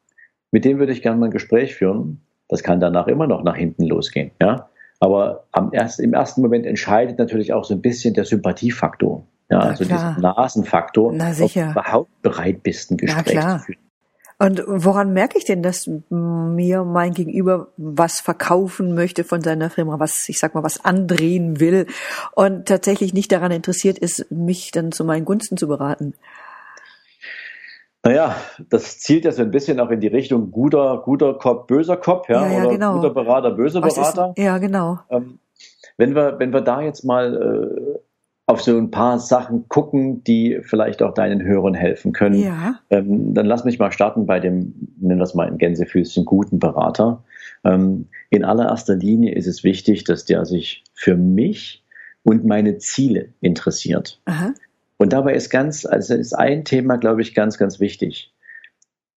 Mit 0.53 0.65
dem 0.65 0.77
würde 0.77 0.91
ich 0.91 1.01
gerne 1.01 1.19
mal 1.19 1.25
ein 1.25 1.31
Gespräch 1.31 1.73
führen. 1.73 2.21
Das 2.47 2.61
kann 2.61 2.79
danach 2.79 3.07
immer 3.07 3.25
noch 3.25 3.43
nach 3.43 3.55
hinten 3.55 3.85
losgehen. 3.85 4.29
Ja? 4.39 4.69
Aber 4.99 5.45
am 5.51 5.71
erst, 5.73 5.99
im 5.99 6.13
ersten 6.13 6.41
Moment 6.41 6.67
entscheidet 6.67 7.17
natürlich 7.17 7.53
auch 7.53 7.65
so 7.65 7.73
ein 7.73 7.81
bisschen 7.81 8.13
der 8.13 8.23
Sympathiefaktor. 8.23 9.25
Ja, 9.49 9.57
Na 9.57 9.69
also 9.69 9.83
klar. 9.83 10.15
dieser 10.15 10.21
Nasenfaktor, 10.21 11.11
Na, 11.11 11.33
sicher. 11.33 11.61
ob 11.61 11.73
du 11.73 11.79
überhaupt 11.79 12.21
bereit 12.21 12.61
bist, 12.61 12.91
ein 12.91 12.97
Gespräch 12.97 13.39
zu 13.39 13.59
führen. 13.59 13.79
Und 14.37 14.63
woran 14.67 15.13
merke 15.13 15.39
ich 15.39 15.45
denn, 15.45 15.63
dass 15.63 15.89
mir 16.09 16.83
mein 16.83 17.13
Gegenüber 17.13 17.69
was 17.77 18.19
verkaufen 18.19 18.93
möchte 18.93 19.23
von 19.23 19.41
seiner 19.41 19.71
Firma, 19.71 19.99
was, 19.99 20.29
ich 20.29 20.37
sag 20.37 20.53
mal, 20.53 20.63
was 20.63 20.85
andrehen 20.85 21.59
will 21.59 21.87
und 22.33 22.67
tatsächlich 22.67 23.13
nicht 23.13 23.31
daran 23.31 23.51
interessiert 23.51 23.97
ist, 23.97 24.29
mich 24.31 24.71
dann 24.71 24.91
zu 24.91 25.03
meinen 25.03 25.25
Gunsten 25.25 25.57
zu 25.57 25.67
beraten? 25.67 26.13
Naja, 28.05 28.35
das 28.69 28.99
zielt 28.99 29.23
ja 29.23 29.31
so 29.31 29.43
ein 29.43 29.51
bisschen 29.51 29.79
auch 29.79 29.89
in 29.89 30.01
die 30.01 30.07
Richtung 30.07 30.51
guter, 30.51 31.01
guter 31.05 31.35
Kopf, 31.35 31.67
böser 31.67 31.95
Kopf, 31.95 32.27
ja, 32.27 32.45
ja, 32.45 32.51
ja 32.51 32.59
oder 32.61 32.69
genau. 32.71 32.95
guter 32.95 33.09
Berater, 33.11 33.51
böser 33.51 33.79
Berater. 33.79 34.33
Ist, 34.35 34.43
ja, 34.43 34.57
genau. 34.57 34.99
Ähm, 35.09 35.39
wenn 35.97 36.13
wir, 36.13 36.37
wenn 36.37 36.51
wir 36.51 36.61
da 36.61 36.81
jetzt 36.81 37.05
mal 37.05 37.33
äh, 37.33 37.99
auf 38.45 38.61
so 38.61 38.77
ein 38.77 38.91
paar 38.91 39.19
Sachen 39.19 39.69
gucken, 39.69 40.23
die 40.23 40.59
vielleicht 40.63 41.01
auch 41.01 41.13
deinen 41.13 41.43
Hörern 41.43 41.73
helfen 41.73 42.11
können. 42.11 42.43
Ja. 42.43 42.79
Ähm, 42.89 43.33
dann 43.33 43.45
lass 43.45 43.63
mich 43.63 43.79
mal 43.79 43.91
starten 43.91 44.25
bei 44.25 44.41
dem, 44.41 44.73
nennen 44.99 45.19
wir 45.19 45.23
es 45.23 45.33
mal 45.33 45.47
in 45.47 45.57
Gänsefüßchen, 45.57 46.25
guten 46.25 46.59
Berater. 46.59 47.23
Ähm, 47.63 48.07
in 48.29 48.43
allererster 48.43 48.95
Linie 48.95 49.33
ist 49.33 49.47
es 49.47 49.63
wichtig, 49.63 50.03
dass 50.03 50.25
der 50.25 50.45
sich 50.45 50.83
für 50.93 51.15
mich 51.15 51.85
und 52.23 52.43
meine 52.43 52.77
Ziele 52.79 53.29
interessiert. 53.39 54.19
Aha. 54.25 54.53
Und 55.03 55.11
dabei 55.11 55.33
ist 55.33 55.49
ganz, 55.49 55.85
also 55.85 56.15
ist 56.15 56.31
ein 56.31 56.63
Thema, 56.63 56.95
glaube 56.95 57.21
ich, 57.21 57.35
ganz, 57.35 57.57
ganz 57.57 57.81
wichtig. 57.81 58.33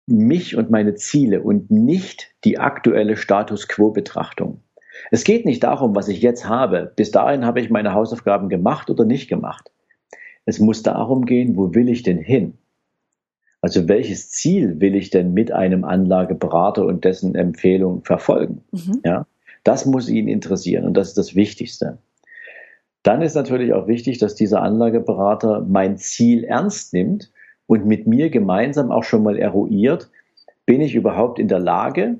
Mich 0.07 0.55
und 0.55 0.71
meine 0.71 0.95
Ziele 0.95 1.43
und 1.43 1.69
nicht 1.69 2.31
die 2.43 2.57
aktuelle 2.57 3.15
Status 3.15 3.67
Quo 3.67 3.91
Betrachtung. 3.91 4.61
Es 5.11 5.23
geht 5.23 5.45
nicht 5.45 5.63
darum, 5.63 5.95
was 5.95 6.07
ich 6.07 6.23
jetzt 6.23 6.49
habe. 6.49 6.91
Bis 6.95 7.11
dahin 7.11 7.45
habe 7.45 7.61
ich 7.61 7.69
meine 7.69 7.93
Hausaufgaben 7.93 8.49
gemacht 8.49 8.89
oder 8.89 9.05
nicht 9.05 9.27
gemacht. 9.27 9.69
Es 10.45 10.57
muss 10.57 10.81
darum 10.81 11.23
gehen, 11.27 11.55
wo 11.55 11.75
will 11.75 11.87
ich 11.87 12.01
denn 12.01 12.17
hin? 12.17 12.55
Also 13.61 13.87
welches 13.87 14.31
Ziel 14.31 14.81
will 14.81 14.95
ich 14.95 15.11
denn 15.11 15.35
mit 15.35 15.51
einem 15.51 15.83
Anlageberater 15.83 16.83
und 16.83 17.05
dessen 17.05 17.35
Empfehlung 17.35 18.03
verfolgen? 18.03 18.63
Mhm. 18.71 19.01
Ja, 19.05 19.27
das 19.63 19.85
muss 19.85 20.09
ihn 20.09 20.27
interessieren 20.27 20.85
und 20.85 20.97
das 20.97 21.09
ist 21.09 21.17
das 21.19 21.35
Wichtigste. 21.35 21.99
Dann 23.05 23.21
ist 23.21 23.35
natürlich 23.35 23.71
auch 23.71 23.87
wichtig, 23.87 24.17
dass 24.17 24.33
dieser 24.33 24.63
Anlageberater 24.63 25.63
mein 25.69 25.95
Ziel 25.95 26.43
ernst 26.43 26.91
nimmt 26.91 27.31
und 27.67 27.85
mit 27.85 28.07
mir 28.07 28.31
gemeinsam 28.31 28.91
auch 28.91 29.03
schon 29.03 29.21
mal 29.21 29.37
eruiert, 29.37 30.09
bin 30.65 30.81
ich 30.81 30.95
überhaupt 30.95 31.37
in 31.37 31.47
der 31.47 31.59
Lage, 31.59 32.17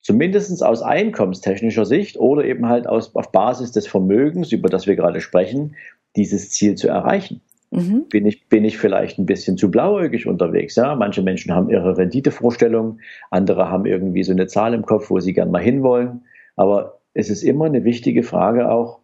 zumindest 0.00 0.64
aus 0.64 0.80
einkommenstechnischer 0.80 1.84
Sicht 1.84 2.18
oder 2.18 2.46
eben 2.46 2.66
halt 2.66 2.86
aus, 2.86 3.14
auf 3.14 3.30
Basis 3.30 3.72
des 3.72 3.86
Vermögens, 3.86 4.52
über 4.52 4.70
das 4.70 4.86
wir 4.86 4.96
gerade 4.96 5.20
sprechen, 5.20 5.76
dieses 6.16 6.50
Ziel 6.50 6.76
zu 6.76 6.88
erreichen. 6.88 7.42
Mhm. 7.70 8.06
Bin, 8.08 8.24
ich, 8.24 8.48
bin 8.48 8.64
ich 8.64 8.78
vielleicht 8.78 9.18
ein 9.18 9.26
bisschen 9.26 9.58
zu 9.58 9.70
blauäugig 9.70 10.26
unterwegs? 10.26 10.76
Ja? 10.76 10.94
Manche 10.94 11.20
Menschen 11.20 11.54
haben 11.54 11.68
ihre 11.68 11.98
Renditevorstellungen, 11.98 13.02
andere 13.30 13.68
haben 13.68 13.84
irgendwie 13.84 14.22
so 14.22 14.32
eine 14.32 14.46
Zahl 14.46 14.72
im 14.72 14.86
Kopf, 14.86 15.10
wo 15.10 15.20
sie 15.20 15.34
gern 15.34 15.50
mal 15.50 15.62
hinwollen. 15.62 16.24
Aber 16.56 17.00
es 17.12 17.28
ist 17.28 17.42
immer 17.42 17.66
eine 17.66 17.84
wichtige 17.84 18.22
Frage 18.22 18.70
auch, 18.70 18.99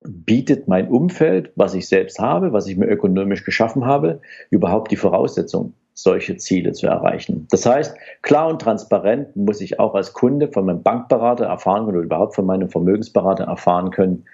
bietet 0.00 0.68
mein 0.68 0.88
Umfeld, 0.88 1.52
was 1.56 1.74
ich 1.74 1.88
selbst 1.88 2.18
habe, 2.18 2.52
was 2.52 2.66
ich 2.66 2.76
mir 2.76 2.86
ökonomisch 2.86 3.44
geschaffen 3.44 3.84
habe, 3.84 4.20
überhaupt 4.50 4.90
die 4.90 4.96
Voraussetzung, 4.96 5.74
solche 5.94 6.36
Ziele 6.36 6.72
zu 6.72 6.86
erreichen. 6.86 7.48
Das 7.50 7.66
heißt, 7.66 7.96
klar 8.22 8.48
und 8.48 8.62
transparent 8.62 9.34
muss 9.34 9.60
ich 9.60 9.80
auch 9.80 9.94
als 9.94 10.12
Kunde 10.12 10.48
von 10.48 10.66
meinem 10.66 10.82
Bankberater 10.82 11.46
erfahren 11.46 11.86
können 11.86 11.98
oder 11.98 12.06
überhaupt 12.06 12.36
von 12.36 12.46
meinem 12.46 12.68
Vermögensberater 12.68 13.44
erfahren 13.44 13.90
können, 13.90 14.24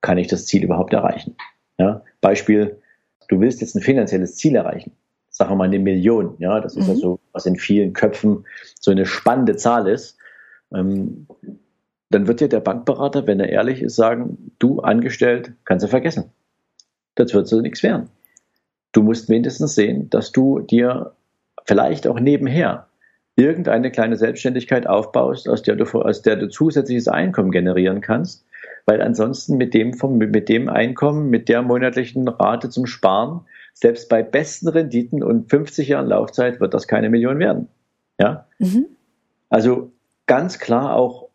kann 0.00 0.18
ich 0.18 0.28
das 0.28 0.46
Ziel 0.46 0.62
überhaupt 0.62 0.92
erreichen. 0.92 1.36
Ja? 1.78 2.02
Beispiel, 2.20 2.80
du 3.28 3.40
willst 3.40 3.60
jetzt 3.60 3.74
ein 3.74 3.82
finanzielles 3.82 4.36
Ziel 4.36 4.54
erreichen. 4.54 4.92
Sagen 5.30 5.50
wir 5.50 5.56
mal 5.56 5.64
eine 5.64 5.78
Million. 5.78 6.36
Ja, 6.38 6.60
das 6.60 6.76
ist 6.76 6.86
mhm. 6.86 6.94
ja 6.94 6.98
so, 6.98 7.20
was 7.32 7.46
in 7.46 7.56
vielen 7.56 7.92
Köpfen 7.92 8.44
so 8.78 8.90
eine 8.90 9.06
spannende 9.06 9.56
Zahl 9.56 9.88
ist. 9.88 10.18
Ähm, 10.72 11.26
dann 12.10 12.26
wird 12.26 12.40
dir 12.40 12.48
der 12.48 12.60
Bankberater, 12.60 13.26
wenn 13.26 13.40
er 13.40 13.48
ehrlich 13.48 13.82
ist, 13.82 13.96
sagen, 13.96 14.52
du 14.58 14.80
angestellt, 14.80 15.52
kannst 15.64 15.84
du 15.84 15.88
vergessen. 15.88 16.32
Das 17.14 17.32
wird 17.32 17.46
so 17.48 17.60
nichts 17.60 17.82
werden. 17.82 18.08
Du 18.92 19.02
musst 19.02 19.28
mindestens 19.28 19.76
sehen, 19.76 20.10
dass 20.10 20.32
du 20.32 20.60
dir 20.60 21.12
vielleicht 21.64 22.08
auch 22.08 22.18
nebenher 22.18 22.88
irgendeine 23.36 23.90
kleine 23.92 24.16
Selbstständigkeit 24.16 24.86
aufbaust, 24.86 25.48
aus 25.48 25.62
der 25.62 25.76
du, 25.76 25.84
aus 25.84 26.22
der 26.22 26.36
du 26.36 26.48
zusätzliches 26.48 27.06
Einkommen 27.06 27.52
generieren 27.52 28.00
kannst, 28.00 28.44
weil 28.86 29.00
ansonsten 29.00 29.56
mit 29.56 29.72
dem, 29.72 29.94
vom, 29.94 30.18
mit 30.18 30.48
dem 30.48 30.68
Einkommen, 30.68 31.30
mit 31.30 31.48
der 31.48 31.62
monatlichen 31.62 32.26
Rate 32.26 32.70
zum 32.70 32.86
Sparen, 32.86 33.42
selbst 33.72 34.08
bei 34.08 34.22
besten 34.22 34.68
Renditen 34.68 35.22
und 35.22 35.48
50 35.48 35.88
Jahren 35.88 36.08
Laufzeit 36.08 36.60
wird 36.60 36.74
das 36.74 36.88
keine 36.88 37.08
Million 37.08 37.38
werden. 37.38 37.68
Ja? 38.18 38.46
Mhm. 38.58 38.86
Also 39.48 39.92
ganz 40.26 40.58
klar 40.58 40.96
auch 40.96 41.29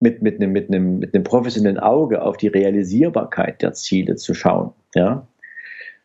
mit, 0.00 0.22
mit, 0.22 0.40
einem, 0.40 0.52
mit, 0.52 0.68
einem, 0.68 0.98
mit 0.98 1.14
einem 1.14 1.24
professionellen 1.24 1.78
Auge 1.78 2.22
auf 2.22 2.36
die 2.36 2.48
Realisierbarkeit 2.48 3.62
der 3.62 3.72
Ziele 3.72 4.16
zu 4.16 4.34
schauen. 4.34 4.72
Ja? 4.94 5.26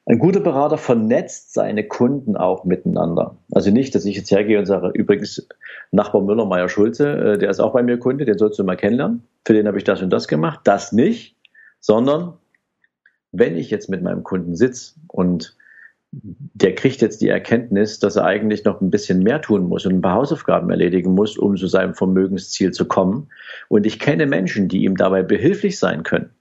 Ein 0.05 0.17
guter 0.17 0.39
Berater 0.39 0.77
vernetzt 0.77 1.53
seine 1.53 1.87
Kunden 1.87 2.35
auch 2.35 2.65
miteinander. 2.65 3.37
Also 3.51 3.69
nicht, 3.71 3.93
dass 3.93 4.05
ich 4.05 4.15
jetzt 4.15 4.31
hergehe 4.31 4.57
und 4.57 4.65
sage, 4.65 4.91
übrigens, 4.93 5.47
Nachbar 5.91 6.21
Müller, 6.21 6.45
Meier 6.45 6.69
Schulze, 6.69 7.33
äh, 7.33 7.37
der 7.37 7.49
ist 7.49 7.59
auch 7.59 7.73
bei 7.73 7.83
mir 7.83 7.99
Kunde, 7.99 8.25
den 8.25 8.37
sollst 8.37 8.57
du 8.57 8.63
mal 8.63 8.77
kennenlernen. 8.77 9.23
Für 9.45 9.53
den 9.53 9.67
habe 9.67 9.77
ich 9.77 9.83
das 9.83 10.01
und 10.01 10.09
das 10.09 10.27
gemacht. 10.27 10.61
Das 10.63 10.91
nicht, 10.91 11.35
sondern 11.79 12.33
wenn 13.31 13.55
ich 13.55 13.69
jetzt 13.69 13.89
mit 13.89 14.01
meinem 14.01 14.23
Kunden 14.23 14.55
sitze 14.55 14.95
und 15.07 15.55
der 16.11 16.75
kriegt 16.75 17.01
jetzt 17.01 17.21
die 17.21 17.29
Erkenntnis, 17.29 17.99
dass 17.99 18.17
er 18.17 18.25
eigentlich 18.25 18.65
noch 18.65 18.81
ein 18.81 18.91
bisschen 18.91 19.23
mehr 19.23 19.41
tun 19.41 19.63
muss 19.63 19.85
und 19.85 19.95
ein 19.95 20.01
paar 20.01 20.15
Hausaufgaben 20.15 20.69
erledigen 20.69 21.13
muss, 21.13 21.37
um 21.37 21.55
zu 21.55 21.67
seinem 21.67 21.93
Vermögensziel 21.93 22.71
zu 22.71 22.85
kommen. 22.85 23.29
Und 23.69 23.85
ich 23.85 23.99
kenne 23.99 24.25
Menschen, 24.25 24.67
die 24.67 24.83
ihm 24.83 24.97
dabei 24.97 25.23
behilflich 25.23 25.79
sein 25.79 26.03
können. 26.03 26.31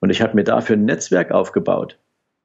Und 0.00 0.10
ich 0.10 0.22
habe 0.22 0.36
mir 0.36 0.44
dafür 0.44 0.76
ein 0.76 0.84
Netzwerk 0.84 1.32
aufgebaut. 1.32 1.98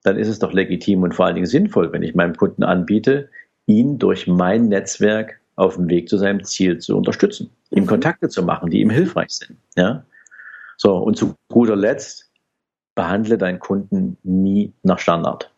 Dann 0.03 0.17
ist 0.17 0.27
es 0.27 0.39
doch 0.39 0.53
legitim 0.53 1.03
und 1.03 1.13
vor 1.13 1.25
allen 1.25 1.35
Dingen 1.35 1.45
sinnvoll, 1.45 1.91
wenn 1.91 2.01
ich 2.01 2.15
meinem 2.15 2.35
Kunden 2.35 2.63
anbiete, 2.63 3.29
ihn 3.67 3.99
durch 3.99 4.25
mein 4.25 4.67
Netzwerk 4.67 5.39
auf 5.55 5.75
dem 5.75 5.87
Weg 5.89 6.09
zu 6.09 6.17
seinem 6.17 6.43
Ziel 6.43 6.79
zu 6.79 6.97
unterstützen, 6.97 7.51
ihm 7.69 7.83
mhm. 7.83 7.87
Kontakte 7.87 8.29
zu 8.29 8.41
machen, 8.41 8.71
die 8.71 8.81
ihm 8.81 8.89
hilfreich 8.89 9.29
sind. 9.29 9.59
Ja? 9.75 10.03
So, 10.77 10.97
und 10.97 11.17
zu 11.17 11.35
guter 11.49 11.75
Letzt, 11.75 12.31
behandle 12.95 13.37
deinen 13.37 13.59
Kunden 13.59 14.17
nie 14.23 14.73
nach 14.81 14.97
Standard. 14.97 15.51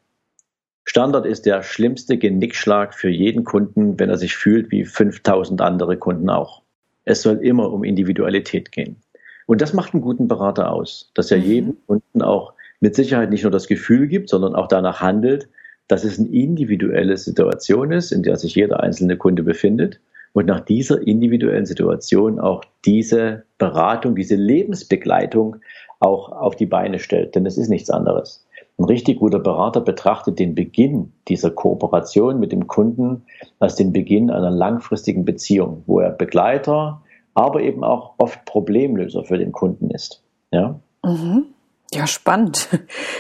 Standard 0.85 1.25
ist 1.25 1.45
der 1.45 1.63
schlimmste 1.63 2.17
Genickschlag 2.17 2.93
für 2.93 3.09
jeden 3.09 3.43
Kunden, 3.43 3.99
wenn 3.99 4.09
er 4.09 4.17
sich 4.17 4.35
fühlt 4.35 4.71
wie 4.71 4.85
5000 4.85 5.61
andere 5.61 5.97
Kunden 5.97 6.29
auch. 6.29 6.61
Es 7.05 7.21
soll 7.21 7.37
immer 7.37 7.71
um 7.71 7.83
Individualität 7.83 8.71
gehen. 8.71 8.97
Und 9.45 9.61
das 9.61 9.73
macht 9.73 9.93
einen 9.93 10.01
guten 10.01 10.27
Berater 10.27 10.71
aus, 10.71 11.11
dass 11.13 11.31
er 11.31 11.37
mhm. 11.37 11.43
jedem 11.43 11.77
Kunden 11.87 12.21
auch 12.21 12.53
mit 12.79 12.95
Sicherheit 12.95 13.29
nicht 13.29 13.43
nur 13.43 13.51
das 13.51 13.67
Gefühl 13.67 14.07
gibt, 14.07 14.29
sondern 14.29 14.55
auch 14.55 14.67
danach 14.67 15.01
handelt, 15.01 15.47
dass 15.87 16.03
es 16.03 16.19
eine 16.19 16.29
individuelle 16.29 17.17
Situation 17.17 17.91
ist, 17.91 18.11
in 18.11 18.23
der 18.23 18.37
sich 18.37 18.55
jeder 18.55 18.81
einzelne 18.81 19.17
Kunde 19.17 19.43
befindet 19.43 19.99
und 20.33 20.47
nach 20.47 20.61
dieser 20.61 21.05
individuellen 21.05 21.65
Situation 21.65 22.39
auch 22.39 22.63
diese 22.85 23.43
Beratung, 23.57 24.15
diese 24.15 24.35
Lebensbegleitung 24.35 25.57
auch 25.99 26.31
auf 26.31 26.55
die 26.55 26.65
Beine 26.65 26.99
stellt. 26.99 27.35
Denn 27.35 27.45
es 27.45 27.57
ist 27.57 27.69
nichts 27.69 27.89
anderes. 27.89 28.45
Ein 28.77 28.85
richtig 28.85 29.19
guter 29.19 29.39
Berater 29.39 29.81
betrachtet 29.81 30.39
den 30.39 30.55
Beginn 30.55 31.13
dieser 31.27 31.51
Kooperation 31.51 32.39
mit 32.39 32.51
dem 32.51 32.67
Kunden 32.67 33.23
als 33.59 33.75
den 33.75 33.93
Beginn 33.93 34.31
einer 34.31 34.49
langfristigen 34.49 35.25
Beziehung, 35.25 35.83
wo 35.85 35.99
er 35.99 36.09
Begleiter, 36.09 37.01
aber 37.35 37.61
eben 37.61 37.83
auch 37.83 38.15
oft 38.17 38.45
Problemlöser 38.45 39.23
für 39.23 39.37
den 39.37 39.51
Kunden 39.51 39.91
ist. 39.91 40.23
Ja. 40.51 40.79
Mhm. 41.03 41.45
Ja, 41.93 42.07
spannend. 42.07 42.69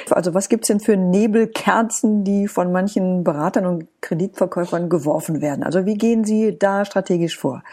Also 0.09 0.33
was 0.33 0.49
gibt's 0.49 0.67
denn 0.67 0.79
für 0.79 0.97
Nebelkerzen, 0.97 2.23
die 2.23 2.47
von 2.47 2.71
manchen 2.71 3.23
Beratern 3.23 3.65
und 3.65 3.87
Kreditverkäufern 4.01 4.89
geworfen 4.89 5.41
werden? 5.41 5.63
Also 5.63 5.85
wie 5.85 5.95
gehen 5.95 6.23
Sie 6.23 6.57
da 6.59 6.85
strategisch 6.85 7.37
vor? 7.37 7.63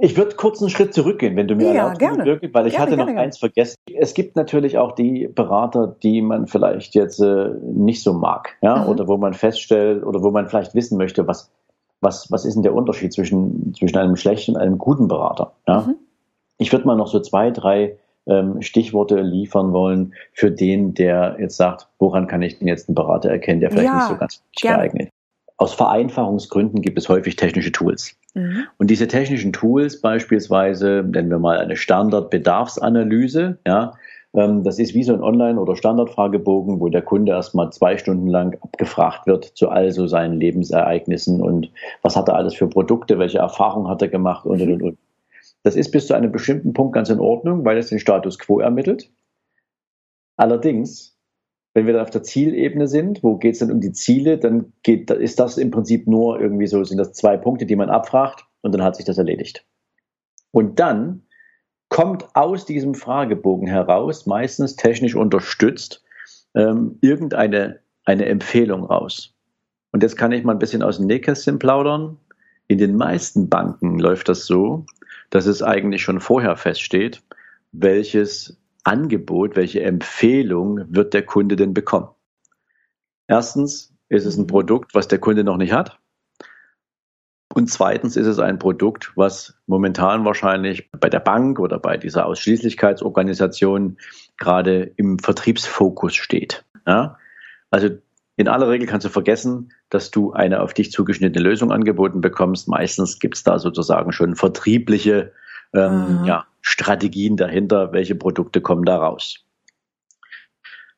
Ich 0.00 0.16
würde 0.16 0.36
kurz 0.36 0.60
einen 0.60 0.70
Schritt 0.70 0.94
zurückgehen, 0.94 1.34
wenn 1.34 1.48
du 1.48 1.56
mir 1.56 1.74
ja, 1.74 1.88
erlaubst, 1.90 1.98
gerne. 1.98 2.24
Weil 2.52 2.66
ich 2.68 2.74
gerne, 2.74 2.86
hatte 2.86 2.96
noch 2.96 3.06
gerne, 3.06 3.20
eins 3.20 3.38
vergessen. 3.38 3.76
Es 3.92 4.14
gibt 4.14 4.36
natürlich 4.36 4.78
auch 4.78 4.92
die 4.92 5.26
Berater, 5.26 5.96
die 6.02 6.22
man 6.22 6.46
vielleicht 6.46 6.94
jetzt 6.94 7.20
äh, 7.20 7.48
nicht 7.62 8.04
so 8.04 8.12
mag, 8.12 8.56
ja, 8.62 8.84
mhm. 8.84 8.90
oder 8.90 9.08
wo 9.08 9.16
man 9.16 9.34
feststellt 9.34 10.04
oder 10.04 10.22
wo 10.22 10.30
man 10.30 10.46
vielleicht 10.46 10.74
wissen 10.76 10.98
möchte, 10.98 11.26
was 11.26 11.50
was 12.00 12.30
was 12.30 12.44
ist 12.44 12.54
denn 12.54 12.62
der 12.62 12.74
Unterschied 12.74 13.12
zwischen 13.12 13.74
zwischen 13.74 13.98
einem 13.98 14.14
schlechten 14.14 14.54
und 14.54 14.60
einem 14.60 14.78
guten 14.78 15.08
Berater? 15.08 15.54
Ja? 15.66 15.80
Mhm. 15.80 15.96
Ich 16.58 16.70
würde 16.70 16.86
mal 16.86 16.96
noch 16.96 17.08
so 17.08 17.18
zwei, 17.18 17.50
drei 17.50 17.98
ähm, 18.26 18.62
Stichworte 18.62 19.20
liefern 19.20 19.72
wollen 19.72 20.14
für 20.32 20.52
den, 20.52 20.94
der 20.94 21.38
jetzt 21.40 21.56
sagt, 21.56 21.88
woran 21.98 22.28
kann 22.28 22.42
ich 22.42 22.60
denn 22.60 22.68
jetzt 22.68 22.88
einen 22.88 22.94
Berater 22.94 23.30
erkennen, 23.30 23.60
der 23.60 23.72
vielleicht 23.72 23.86
ja, 23.86 23.96
nicht 23.96 24.08
so 24.08 24.16
ganz 24.16 24.42
geeignet 24.60 25.10
aus 25.58 25.74
Vereinfachungsgründen 25.74 26.80
gibt 26.80 26.98
es 26.98 27.08
häufig 27.08 27.36
technische 27.36 27.72
Tools. 27.72 28.16
Mhm. 28.38 28.64
Und 28.78 28.90
diese 28.90 29.08
technischen 29.08 29.52
Tools 29.52 30.00
beispielsweise, 30.00 31.04
nennen 31.06 31.30
wir 31.30 31.38
mal 31.38 31.58
eine 31.58 31.76
Standardbedarfsanalyse, 31.76 33.58
ja, 33.66 33.92
ähm, 34.34 34.62
das 34.62 34.78
ist 34.78 34.94
wie 34.94 35.02
so 35.02 35.14
ein 35.14 35.22
Online- 35.22 35.60
oder 35.60 35.74
Standardfragebogen, 35.76 36.80
wo 36.80 36.88
der 36.88 37.02
Kunde 37.02 37.32
erstmal 37.32 37.70
zwei 37.72 37.96
Stunden 37.96 38.28
lang 38.28 38.56
abgefragt 38.60 39.26
wird 39.26 39.44
zu 39.44 39.68
all 39.68 39.90
so 39.90 40.06
seinen 40.06 40.38
Lebensereignissen 40.38 41.42
und 41.42 41.70
was 42.02 42.16
hat 42.16 42.28
er 42.28 42.36
alles 42.36 42.54
für 42.54 42.68
Produkte, 42.68 43.18
welche 43.18 43.38
Erfahrungen 43.38 43.88
hat 43.88 44.02
er 44.02 44.08
gemacht 44.08 44.46
und, 44.46 44.60
und, 44.60 44.82
und. 44.82 44.98
Das 45.64 45.74
ist 45.74 45.90
bis 45.90 46.06
zu 46.06 46.14
einem 46.14 46.30
bestimmten 46.30 46.72
Punkt 46.72 46.94
ganz 46.94 47.10
in 47.10 47.20
Ordnung, 47.20 47.64
weil 47.64 47.78
es 47.78 47.88
den 47.88 47.98
Status 47.98 48.38
quo 48.38 48.60
ermittelt. 48.60 49.10
Allerdings, 50.36 51.17
wenn 51.78 51.86
wir 51.86 51.92
dann 51.92 52.02
auf 52.02 52.10
der 52.10 52.24
Zielebene 52.24 52.88
sind, 52.88 53.22
wo 53.22 53.36
geht 53.36 53.52
es 53.52 53.60
dann 53.60 53.70
um 53.70 53.80
die 53.80 53.92
Ziele, 53.92 54.36
dann 54.36 54.72
geht, 54.82 55.08
ist 55.12 55.38
das 55.38 55.58
im 55.58 55.70
Prinzip 55.70 56.08
nur 56.08 56.40
irgendwie 56.40 56.66
so, 56.66 56.82
sind 56.82 56.98
das 56.98 57.12
zwei 57.12 57.36
Punkte, 57.36 57.66
die 57.66 57.76
man 57.76 57.88
abfragt 57.88 58.44
und 58.62 58.72
dann 58.72 58.82
hat 58.82 58.96
sich 58.96 59.04
das 59.04 59.16
erledigt. 59.16 59.64
Und 60.50 60.80
dann 60.80 61.22
kommt 61.88 62.34
aus 62.34 62.66
diesem 62.66 62.96
Fragebogen 62.96 63.68
heraus, 63.68 64.26
meistens 64.26 64.74
technisch 64.74 65.14
unterstützt, 65.14 66.02
ähm, 66.56 66.98
irgendeine 67.00 67.78
eine 68.04 68.26
Empfehlung 68.26 68.82
raus. 68.82 69.36
Und 69.92 70.02
jetzt 70.02 70.16
kann 70.16 70.32
ich 70.32 70.42
mal 70.42 70.54
ein 70.54 70.58
bisschen 70.58 70.82
aus 70.82 70.96
dem 70.96 71.06
Nähkästchen 71.06 71.60
plaudern. 71.60 72.16
In 72.66 72.78
den 72.78 72.96
meisten 72.96 73.48
Banken 73.48 74.00
läuft 74.00 74.28
das 74.28 74.46
so, 74.46 74.84
dass 75.30 75.46
es 75.46 75.62
eigentlich 75.62 76.02
schon 76.02 76.18
vorher 76.18 76.56
feststeht, 76.56 77.22
welches 77.70 78.58
Angebot, 78.88 79.54
welche 79.54 79.82
Empfehlung 79.82 80.84
wird 80.88 81.12
der 81.12 81.22
Kunde 81.22 81.56
denn 81.56 81.74
bekommen. 81.74 82.08
Erstens 83.26 83.94
ist 84.08 84.24
es 84.24 84.38
ein 84.38 84.46
Produkt, 84.46 84.94
was 84.94 85.08
der 85.08 85.18
Kunde 85.18 85.44
noch 85.44 85.58
nicht 85.58 85.72
hat. 85.72 85.98
Und 87.54 87.68
zweitens 87.68 88.16
ist 88.16 88.26
es 88.26 88.38
ein 88.38 88.58
Produkt, 88.58 89.12
was 89.14 89.58
momentan 89.66 90.24
wahrscheinlich 90.24 90.90
bei 90.92 91.10
der 91.10 91.20
Bank 91.20 91.58
oder 91.58 91.78
bei 91.78 91.96
dieser 91.96 92.24
Ausschließlichkeitsorganisation 92.26 93.98
gerade 94.38 94.92
im 94.96 95.18
Vertriebsfokus 95.18 96.14
steht. 96.14 96.64
Ja? 96.86 97.18
Also 97.70 97.90
in 98.36 98.48
aller 98.48 98.68
Regel 98.68 98.86
kannst 98.86 99.04
du 99.04 99.10
vergessen, 99.10 99.72
dass 99.90 100.10
du 100.10 100.32
eine 100.32 100.62
auf 100.62 100.72
dich 100.72 100.92
zugeschnittene 100.92 101.46
Lösung 101.46 101.72
angeboten 101.72 102.20
bekommst. 102.20 102.68
Meistens 102.68 103.18
gibt 103.18 103.36
es 103.36 103.42
da 103.42 103.58
sozusagen 103.58 104.12
schon 104.12 104.36
vertriebliche 104.36 105.32
ähm, 105.74 106.24
ja, 106.24 106.46
Strategien 106.60 107.36
dahinter, 107.36 107.92
welche 107.92 108.14
Produkte 108.14 108.60
kommen 108.60 108.84
da 108.84 108.96
raus. 108.96 109.44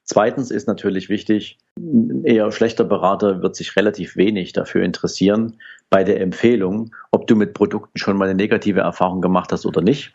Zweitens 0.05 0.51
ist 0.51 0.67
natürlich 0.67 1.09
wichtig, 1.09 1.59
ein 1.79 2.25
eher 2.25 2.51
schlechter 2.51 2.83
Berater 2.83 3.43
wird 3.43 3.55
sich 3.55 3.77
relativ 3.77 4.17
wenig 4.17 4.53
dafür 4.53 4.83
interessieren 4.83 5.59
bei 5.89 6.03
der 6.03 6.21
Empfehlung, 6.21 6.93
ob 7.13 7.29
du 7.29 7.37
mit 7.37 7.55
Produkten 7.55 7.97
schon 7.97 8.17
mal 8.17 8.25
eine 8.25 8.35
negative 8.35 8.81
Erfahrung 8.81 9.21
gemacht 9.21 9.53
hast 9.53 9.67
oder 9.67 9.83
nicht, 9.83 10.13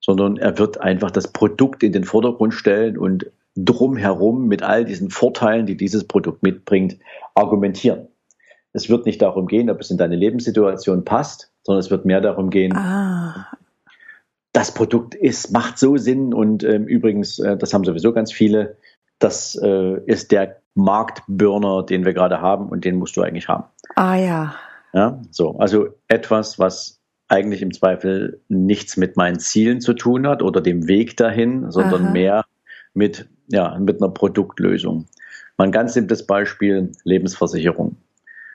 sondern 0.00 0.36
er 0.36 0.58
wird 0.58 0.80
einfach 0.80 1.10
das 1.10 1.32
Produkt 1.32 1.82
in 1.82 1.92
den 1.92 2.04
Vordergrund 2.04 2.54
stellen 2.54 2.96
und 2.96 3.26
drumherum 3.56 4.46
mit 4.46 4.62
all 4.62 4.84
diesen 4.84 5.10
Vorteilen, 5.10 5.66
die 5.66 5.76
dieses 5.76 6.04
Produkt 6.04 6.44
mitbringt, 6.44 6.96
argumentieren. 7.34 8.06
Es 8.72 8.88
wird 8.88 9.06
nicht 9.06 9.22
darum 9.22 9.48
gehen, 9.48 9.70
ob 9.70 9.80
es 9.80 9.90
in 9.90 9.98
deine 9.98 10.16
Lebenssituation 10.16 11.04
passt, 11.04 11.50
sondern 11.64 11.80
es 11.80 11.90
wird 11.90 12.04
mehr 12.04 12.20
darum 12.20 12.50
gehen, 12.50 12.76
ah. 12.76 13.48
Das 14.56 14.72
Produkt 14.72 15.14
ist, 15.14 15.52
macht 15.52 15.78
so 15.78 15.98
Sinn 15.98 16.32
und 16.32 16.64
ähm, 16.64 16.86
übrigens, 16.86 17.38
äh, 17.38 17.58
das 17.58 17.74
haben 17.74 17.84
sowieso 17.84 18.14
ganz 18.14 18.32
viele, 18.32 18.78
das 19.18 19.54
äh, 19.62 20.00
ist 20.06 20.32
der 20.32 20.62
Marktburner, 20.74 21.82
den 21.82 22.06
wir 22.06 22.14
gerade 22.14 22.40
haben 22.40 22.70
und 22.70 22.86
den 22.86 22.96
musst 22.96 23.18
du 23.18 23.22
eigentlich 23.22 23.48
haben. 23.48 23.64
Ah 23.96 24.16
ja. 24.16 24.54
Ja, 24.94 25.20
so, 25.30 25.58
also 25.58 25.88
etwas, 26.08 26.58
was 26.58 27.02
eigentlich 27.28 27.60
im 27.60 27.70
Zweifel 27.70 28.40
nichts 28.48 28.96
mit 28.96 29.18
meinen 29.18 29.38
Zielen 29.40 29.82
zu 29.82 29.92
tun 29.92 30.26
hat 30.26 30.42
oder 30.42 30.62
dem 30.62 30.88
Weg 30.88 31.18
dahin, 31.18 31.70
sondern 31.70 32.06
Aha. 32.06 32.12
mehr 32.12 32.44
mit, 32.94 33.28
ja, 33.48 33.78
mit 33.78 34.00
einer 34.00 34.10
Produktlösung. 34.10 35.06
Mal 35.58 35.64
ein 35.64 35.72
ganz 35.72 35.92
simples 35.92 36.24
Beispiel, 36.24 36.92
Lebensversicherung. 37.04 37.96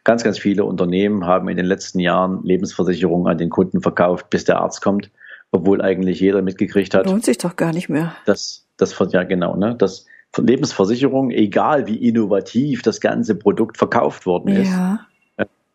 Ganz, 0.04 0.24
ganz 0.24 0.40
viele 0.40 0.66
Unternehmen 0.66 1.28
haben 1.28 1.48
in 1.48 1.58
den 1.58 1.68
letzten 1.68 2.00
Jahren 2.00 2.44
Lebensversicherungen 2.44 3.28
an 3.28 3.38
den 3.38 3.52
Kunden 3.52 3.82
verkauft, 3.82 4.32
bis 4.32 4.46
der 4.46 4.60
Arzt 4.62 4.82
kommt, 4.82 5.12
obwohl 5.52 5.82
eigentlich 5.82 6.20
jeder 6.20 6.42
mitgekriegt 6.42 6.94
hat. 6.94 7.06
Lohnt 7.06 7.26
sich 7.26 7.38
doch 7.38 7.56
gar 7.56 7.74
nicht 7.74 7.90
mehr. 7.90 8.16
Das, 8.26 8.68
das, 8.78 8.98
ja 9.12 9.24
genau, 9.24 9.56
ne, 9.56 9.76
das, 9.76 10.06
Lebensversicherung, 10.38 11.32
egal 11.32 11.88
wie 11.88 12.08
innovativ 12.08 12.82
das 12.82 13.02
ganze 13.02 13.36
Produkt 13.36 13.78
verkauft 13.78 14.26
worden 14.26 14.56
ist, 14.56 14.72
ja. 14.72 15.06